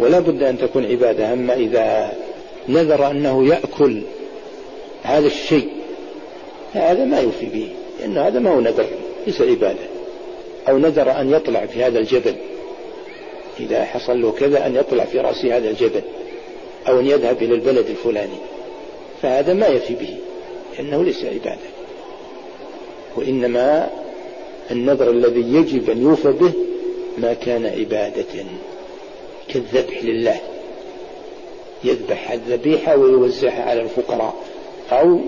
ولا 0.01 0.19
بد 0.19 0.43
أن 0.43 0.57
تكون 0.57 0.85
عبادة. 0.85 1.33
أما 1.33 1.53
إذا 1.53 2.13
نذر 2.69 3.11
أنه 3.11 3.47
يأكل 3.47 4.01
هذا 5.03 5.27
الشيء 5.27 5.69
هذا 6.73 7.05
ما 7.05 7.19
يوفي 7.19 7.45
به 7.45 7.69
لأن 7.99 8.17
هذا 8.17 8.39
ما 8.39 8.49
هو 8.49 8.59
نذر 8.61 8.85
ليس 9.27 9.41
عبادة. 9.41 9.91
أو 10.69 10.77
نذر 10.77 11.11
أن 11.11 11.31
يطلع 11.31 11.65
في 11.65 11.83
هذا 11.83 11.99
الجبل 11.99 12.35
إذا 13.59 13.85
حصل 13.85 14.21
له 14.21 14.31
كذا 14.31 14.65
أن 14.67 14.75
يطلع 14.75 15.03
في 15.05 15.19
رأس 15.19 15.45
هذا 15.45 15.69
الجبل 15.69 16.01
أو 16.87 16.99
أن 16.99 17.05
يذهب 17.05 17.43
إلى 17.43 17.55
البلد 17.55 17.89
الفلاني. 17.89 18.37
فهذا 19.21 19.53
ما 19.53 19.67
يفي 19.67 19.93
به 19.93 20.17
لأنه 20.77 21.03
ليس 21.03 21.25
عبادة. 21.25 21.71
وإنما 23.15 23.89
النذر 24.71 25.09
الذي 25.09 25.55
يجب 25.55 25.89
أن 25.89 26.01
يوفى 26.01 26.31
به 26.31 26.51
ما 27.17 27.33
كان 27.33 27.65
عبادة. 27.65 28.43
كالذبح 29.53 30.03
لله. 30.03 30.37
يذبح 31.83 32.31
الذبيحة 32.31 32.97
ويوزعها 32.97 33.69
على 33.69 33.81
الفقراء. 33.81 34.33
أو 34.91 35.19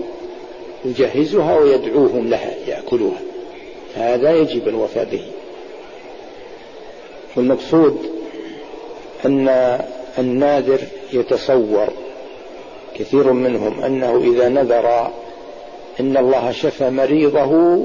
يجهزها 0.84 1.58
ويدعوهم 1.58 2.30
لها 2.30 2.54
يأكلوها. 2.68 3.20
هذا 3.94 4.36
يجب 4.36 4.68
الوفاء 4.68 5.04
به. 5.12 5.22
والمقصود 7.36 7.98
أن 9.26 9.78
النادر 10.18 10.78
يتصور 11.12 11.88
كثير 12.98 13.32
منهم 13.32 13.84
أنه 13.84 14.16
إذا 14.24 14.48
نذر 14.48 15.10
إن 16.00 16.16
الله 16.16 16.52
شفى 16.52 16.90
مريضه 16.90 17.84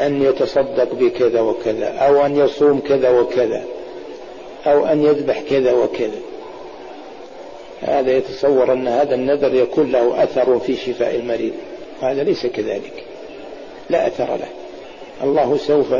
أن 0.00 0.22
يتصدق 0.22 0.94
بكذا 0.94 1.40
وكذا 1.40 1.86
أو 1.86 2.26
أن 2.26 2.36
يصوم 2.36 2.80
كذا 2.80 3.10
وكذا. 3.10 3.64
أو 4.66 4.86
أن 4.86 5.04
يذبح 5.04 5.42
كذا 5.50 5.72
وكذا. 5.72 6.20
هذا 7.80 8.16
يتصور 8.16 8.72
أن 8.72 8.88
هذا 8.88 9.14
النذر 9.14 9.54
يكون 9.54 9.92
له 9.92 10.22
أثر 10.22 10.58
في 10.58 10.76
شفاء 10.76 11.16
المريض. 11.16 11.52
هذا 12.00 12.22
ليس 12.22 12.46
كذلك. 12.46 13.04
لا 13.90 14.06
أثر 14.06 14.36
له. 14.36 14.48
الله 15.22 15.56
سوف 15.56 15.94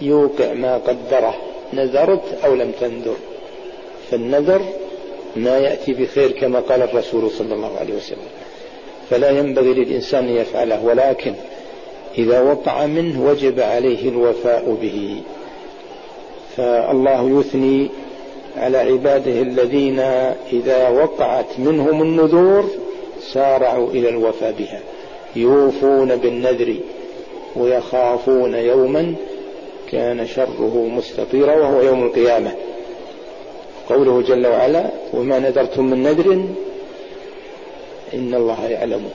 يوقع 0.00 0.52
ما 0.52 0.76
قدره. 0.76 1.34
نذرت 1.72 2.44
أو 2.44 2.54
لم 2.54 2.72
تنذر. 2.80 3.16
فالنذر 4.10 4.62
ما 5.36 5.58
يأتي 5.58 5.92
بخير 5.92 6.32
كما 6.32 6.60
قال 6.60 6.82
الرسول 6.82 7.30
صلى 7.30 7.54
الله 7.54 7.76
عليه 7.80 7.94
وسلم. 7.94 8.28
فلا 9.10 9.30
ينبغي 9.30 9.74
للإنسان 9.74 10.24
أن 10.24 10.36
يفعله. 10.36 10.84
ولكن 10.84 11.34
إذا 12.18 12.40
وقع 12.40 12.86
منه 12.86 13.26
وجب 13.30 13.60
عليه 13.60 14.08
الوفاء 14.08 14.78
به. 14.82 15.22
فالله 16.56 17.40
يثني 17.40 17.90
على 18.56 18.78
عباده 18.78 19.42
الذين 19.42 19.98
إذا 20.52 20.88
وقعت 20.88 21.58
منهم 21.58 22.02
النذور 22.02 22.70
سارعوا 23.32 23.90
إلى 23.90 24.08
الوفاء 24.08 24.54
بها. 24.58 24.80
يوفون 25.36 26.16
بالنذر 26.16 26.76
ويخافون 27.56 28.54
يوما 28.54 29.14
كان 29.92 30.26
شره 30.26 30.88
مستطيرا 30.96 31.54
وهو 31.54 31.82
يوم 31.82 32.02
القيامة. 32.04 32.52
قوله 33.88 34.22
جل 34.22 34.46
وعلا 34.46 34.90
وما 35.14 35.38
نذرتم 35.38 35.84
من 35.84 36.02
نذر 36.02 36.32
إن 38.14 38.34
الله 38.34 38.68
يعلمه 38.68 39.10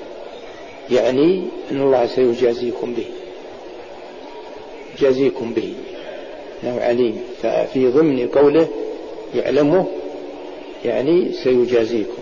يعني 0.91 1.43
أن 1.71 1.81
الله 1.81 2.05
سيجازيكم 2.05 2.93
به. 2.93 3.05
يجازيكم 4.99 5.53
به. 5.53 5.73
انه 6.63 6.81
عليم 6.81 7.21
ففي 7.41 7.87
ضمن 7.87 8.27
قوله 8.27 8.67
يعلمه 9.35 9.85
يعني 10.85 11.31
سيجازيكم. 11.43 12.21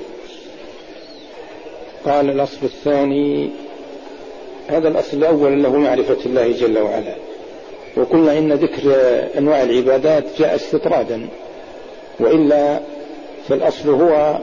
قال 2.05 2.29
الأصل 2.29 2.57
الثاني 2.63 3.49
هذا 4.67 4.87
الأصل 4.87 5.17
الأول 5.17 5.63
له 5.63 5.77
معرفة 5.77 6.17
الله 6.25 6.51
جل 6.51 6.79
وعلا. 6.79 7.15
وقلنا 7.97 8.37
إن 8.37 8.53
ذكر 8.53 8.81
أنواع 9.37 9.63
العبادات 9.63 10.23
جاء 10.39 10.55
استطرادا. 10.55 11.27
وإلا 12.19 12.79
فالأصل 13.47 13.89
هو 13.89 14.37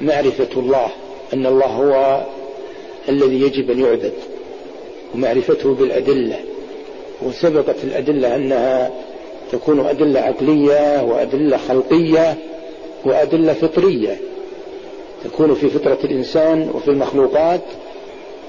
معرفة 0.00 0.60
الله 0.60 0.88
أن 1.32 1.46
الله 1.46 1.66
هو 1.66 2.24
الذي 3.08 3.40
يجب 3.40 3.70
أن 3.70 3.80
يعبد 3.80 4.12
ومعرفته 5.14 5.74
بالأدلة. 5.74 6.38
وسبقت 7.22 7.84
الأدلة 7.84 8.36
أنها 8.36 8.90
تكون 9.52 9.86
أدلة 9.86 10.20
عقلية 10.20 11.02
وأدلة 11.02 11.56
خلقية 11.56 12.34
وأدلة 13.04 13.52
فطرية. 13.52 14.16
تكون 15.24 15.54
في 15.54 15.68
فطرة 15.68 15.98
الإنسان 16.04 16.70
وفي 16.74 16.88
المخلوقات 16.88 17.60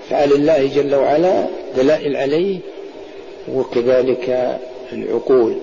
فعل 0.09 0.31
الله 0.31 0.67
جل 0.75 0.95
وعلا 0.95 1.45
دلائل 1.77 2.15
عليه 2.15 2.57
وكذلك 3.53 4.57
العقول 4.93 5.55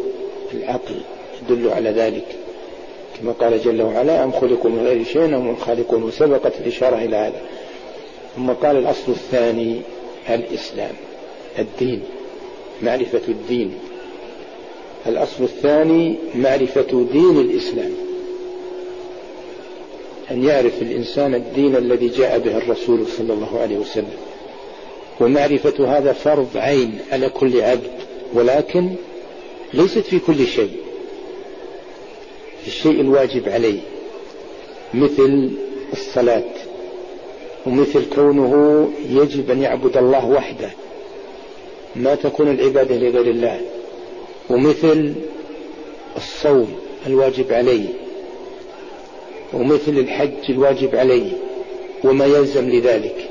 العقل 0.54 0.94
يدل 1.42 1.68
على 1.68 1.90
ذلك. 1.90 2.24
كما 3.20 3.32
قال 3.32 3.62
جل 3.62 3.82
وعلا 3.82 4.24
أم 4.24 4.32
خلقوا 4.32 4.70
من 4.70 4.86
غير 4.86 5.04
شيء 5.04 5.24
أم 5.24 5.50
الخالقون؟ 5.50 6.02
وسبقت 6.02 6.52
الإشارة 6.60 6.96
إلى 6.96 7.16
هذا. 7.16 7.40
ثم 8.36 8.50
قال 8.50 8.76
الأصل 8.76 9.12
الثاني 9.12 9.80
الإسلام 10.30 10.94
الدين. 11.58 12.02
معرفة 12.82 13.20
الدين. 13.28 13.74
الأصل 15.06 15.44
الثاني 15.44 16.16
معرفة 16.34 17.06
دين 17.12 17.40
الإسلام. 17.40 17.90
أن 20.30 20.44
يعرف 20.44 20.82
الإنسان 20.82 21.34
الدين 21.34 21.76
الذي 21.76 22.08
جاء 22.08 22.38
به 22.38 22.56
الرسول 22.56 23.06
صلى 23.06 23.32
الله 23.32 23.60
عليه 23.60 23.78
وسلم. 23.78 24.16
ومعرفة 25.20 25.98
هذا 25.98 26.12
فرض 26.12 26.48
عين 26.56 26.98
على 27.12 27.28
كل 27.28 27.60
عبد 27.60 27.90
ولكن 28.34 28.90
ليست 29.74 29.98
في 29.98 30.18
كل 30.18 30.46
شيء. 30.46 30.76
في 32.62 32.66
الشيء 32.66 33.00
الواجب 33.00 33.48
عليه 33.48 33.80
مثل 34.94 35.50
الصلاة 35.92 36.44
ومثل 37.66 38.02
كونه 38.14 38.88
يجب 39.10 39.50
أن 39.50 39.62
يعبد 39.62 39.96
الله 39.96 40.26
وحده. 40.26 40.70
ما 41.96 42.14
تكون 42.14 42.50
العبادة 42.50 42.96
لغير 42.96 43.30
الله. 43.30 43.60
ومثل 44.50 45.14
الصوم 46.16 46.74
الواجب 47.06 47.52
عليه 47.52 47.88
ومثل 49.52 49.98
الحج 49.98 50.50
الواجب 50.50 50.96
عليه 50.96 51.32
وما 52.04 52.26
يلزم 52.26 52.68
لذلك. 52.70 53.28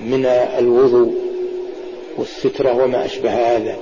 من 0.00 0.26
الوضوء 0.58 1.14
والسترة 2.18 2.84
وما 2.84 3.04
أشبه 3.04 3.30
هذا. 3.30 3.78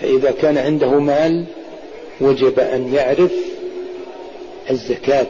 فإذا 0.00 0.30
كان 0.30 0.58
عنده 0.58 0.98
مال 0.98 1.44
وجب 2.20 2.58
أن 2.58 2.94
يعرف 2.94 3.32
الزكاة. 4.70 5.26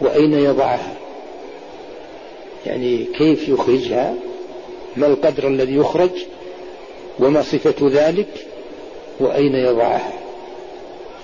وأين 0.00 0.32
يضعها. 0.32 0.96
يعني 2.66 3.04
كيف 3.18 3.48
يخرجها. 3.48 4.14
ما 4.96 5.06
القدر 5.06 5.48
الذي 5.48 5.76
يخرج 5.76 6.10
وما 7.18 7.42
صفة 7.42 7.88
ذلك 7.88 8.28
وأين 9.20 9.54
يضعها؟ 9.54 10.12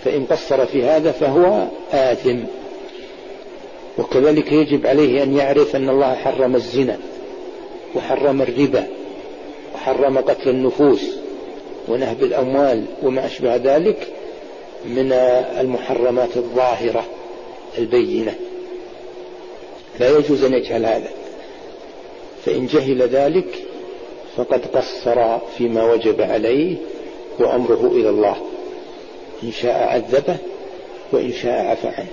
فإن 0.05 0.25
قصر 0.25 0.67
في 0.67 0.85
هذا 0.85 1.13
فهو 1.13 1.67
آثم. 1.93 2.39
وكذلك 3.99 4.53
يجب 4.53 4.87
عليه 4.87 5.23
أن 5.23 5.37
يعرف 5.37 5.77
أن 5.77 5.89
الله 5.89 6.15
حرم 6.15 6.55
الزنا 6.55 6.99
وحرم 7.95 8.43
الربا 8.43 8.87
وحرم 9.75 10.19
قتل 10.19 10.49
النفوس 10.49 11.03
ونهب 11.89 12.23
الأموال 12.23 12.85
وما 13.03 13.27
أشبه 13.27 13.57
ذلك 13.57 14.09
من 14.85 15.13
المحرمات 15.61 16.37
الظاهرة 16.37 17.05
البينة. 17.79 18.35
لا 20.01 20.19
يجوز 20.19 20.45
أن 20.45 20.53
يجهل 20.53 20.87
هذا. 20.87 21.09
فإن 22.45 22.67
جهل 22.67 23.03
ذلك 23.03 23.65
فقد 24.37 24.67
قصر 24.67 25.39
فيما 25.39 25.93
وجب 25.93 26.21
عليه 26.21 26.77
وأمره 27.39 27.91
إلى 27.95 28.09
الله. 28.09 28.37
إن 29.43 29.53
شاء 29.53 29.83
عذبه 29.89 30.37
وإن 31.13 31.33
شاء 31.33 31.67
عفى 31.67 31.89
عنه 31.89 32.13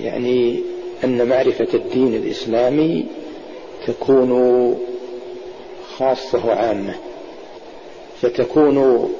يعني 0.00 0.60
أن 1.04 1.28
معرفة 1.28 1.68
الدين 1.74 2.14
الإسلامي 2.14 3.06
تكون 3.86 4.74
خاصة 5.96 6.46
وعامة. 6.46 6.94
فتكون 8.22 9.10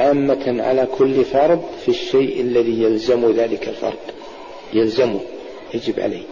عامة 0.00 0.62
على 0.62 0.86
كل 0.98 1.24
فرد 1.24 1.60
في 1.84 1.88
الشيء 1.88 2.40
الذي 2.40 2.82
يلزم 2.82 3.30
ذلك 3.30 3.68
الفرد. 3.68 4.12
يلزمه 4.74 5.20
يجب 5.74 6.00
عليه. 6.00 6.22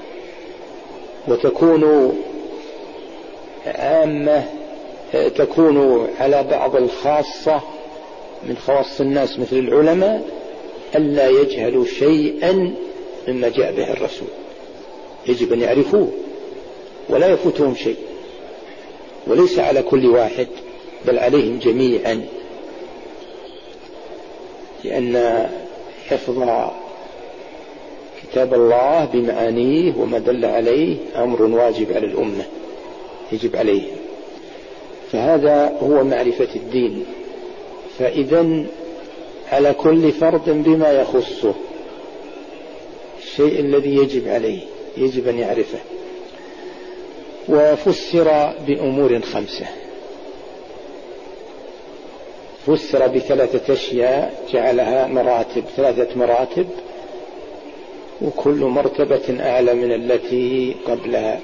وتكون 1.29 2.13
عامة 3.67 4.45
تكون 5.13 6.09
على 6.21 6.43
بعض 6.43 6.77
الخاصة 6.77 7.61
من 8.49 8.57
خواص 8.57 9.01
الناس 9.01 9.39
مثل 9.39 9.57
العلماء 9.57 10.29
ألا 10.97 11.29
يجهلوا 11.29 11.85
شيئا 11.85 12.75
مما 13.29 13.49
جاء 13.49 13.73
به 13.73 13.93
الرسول. 13.93 14.29
يجب 15.27 15.53
أن 15.53 15.61
يعرفوه 15.61 16.09
ولا 17.09 17.27
يفوتهم 17.27 17.75
شيء. 17.75 17.97
وليس 19.27 19.59
على 19.59 19.83
كل 19.83 20.07
واحد 20.07 20.49
بل 21.07 21.19
عليهم 21.19 21.59
جميعا. 21.59 22.27
لأن 24.85 25.47
حفظ 26.09 26.39
كتاب 28.33 28.55
الله 28.55 29.05
بمعانيه 29.05 29.93
وما 29.97 30.19
دل 30.19 30.45
عليه 30.45 30.97
أمر 31.17 31.43
واجب 31.43 31.93
على 31.93 32.07
الأمة 32.07 32.45
يجب 33.33 33.57
عليه. 33.57 33.83
فهذا 35.13 35.73
هو 35.83 36.05
معرفة 36.05 36.49
الدين. 36.57 37.05
فإذا 37.99 38.65
على 39.53 39.73
كل 39.73 40.13
فرد 40.13 40.45
بما 40.47 40.93
يخصه 40.93 41.55
الشيء 43.23 43.61
الذي 43.61 43.97
يجب 43.97 44.29
عليه 44.29 44.61
يجب 44.97 45.29
أن 45.29 45.39
يعرفه. 45.39 45.79
وفسر 47.49 48.53
بأمور 48.67 49.21
خمسة. 49.21 49.67
فسر 52.67 53.07
بثلاثة 53.07 53.73
أشياء 53.73 54.45
جعلها 54.53 55.07
مراتب 55.07 55.65
ثلاثة 55.77 56.19
مراتب. 56.19 56.67
وكل 58.23 58.57
مرتبة 58.57 59.37
أعلى 59.41 59.75
من 59.75 59.93
التي 59.93 60.77
قبلها 60.87 61.41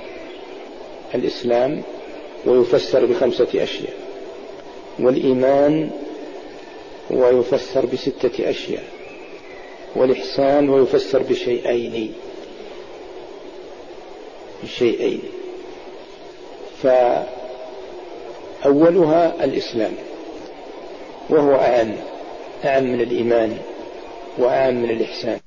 الإسلام 1.15 1.83
ويفسر 2.47 3.07
بخمسة 3.07 3.49
أشياء. 3.55 3.95
والإيمان 4.99 5.91
ويفسر 7.11 7.87
بستة 7.87 8.51
أشياء. 8.51 8.85
والإحسان 9.97 10.69
ويفسر 10.69 11.23
بشيئين. 11.23 12.13
بشيئين 14.63 15.21
فأولها 18.63 19.45
الإسلام 19.45 19.93
وهو 21.31 21.55
أعم 21.55 21.93
أعم 22.65 22.85
من 22.85 23.01
الإيمان 23.01 23.59
وأعم 24.39 24.75
من 24.83 24.91
الإحسان. 24.91 25.46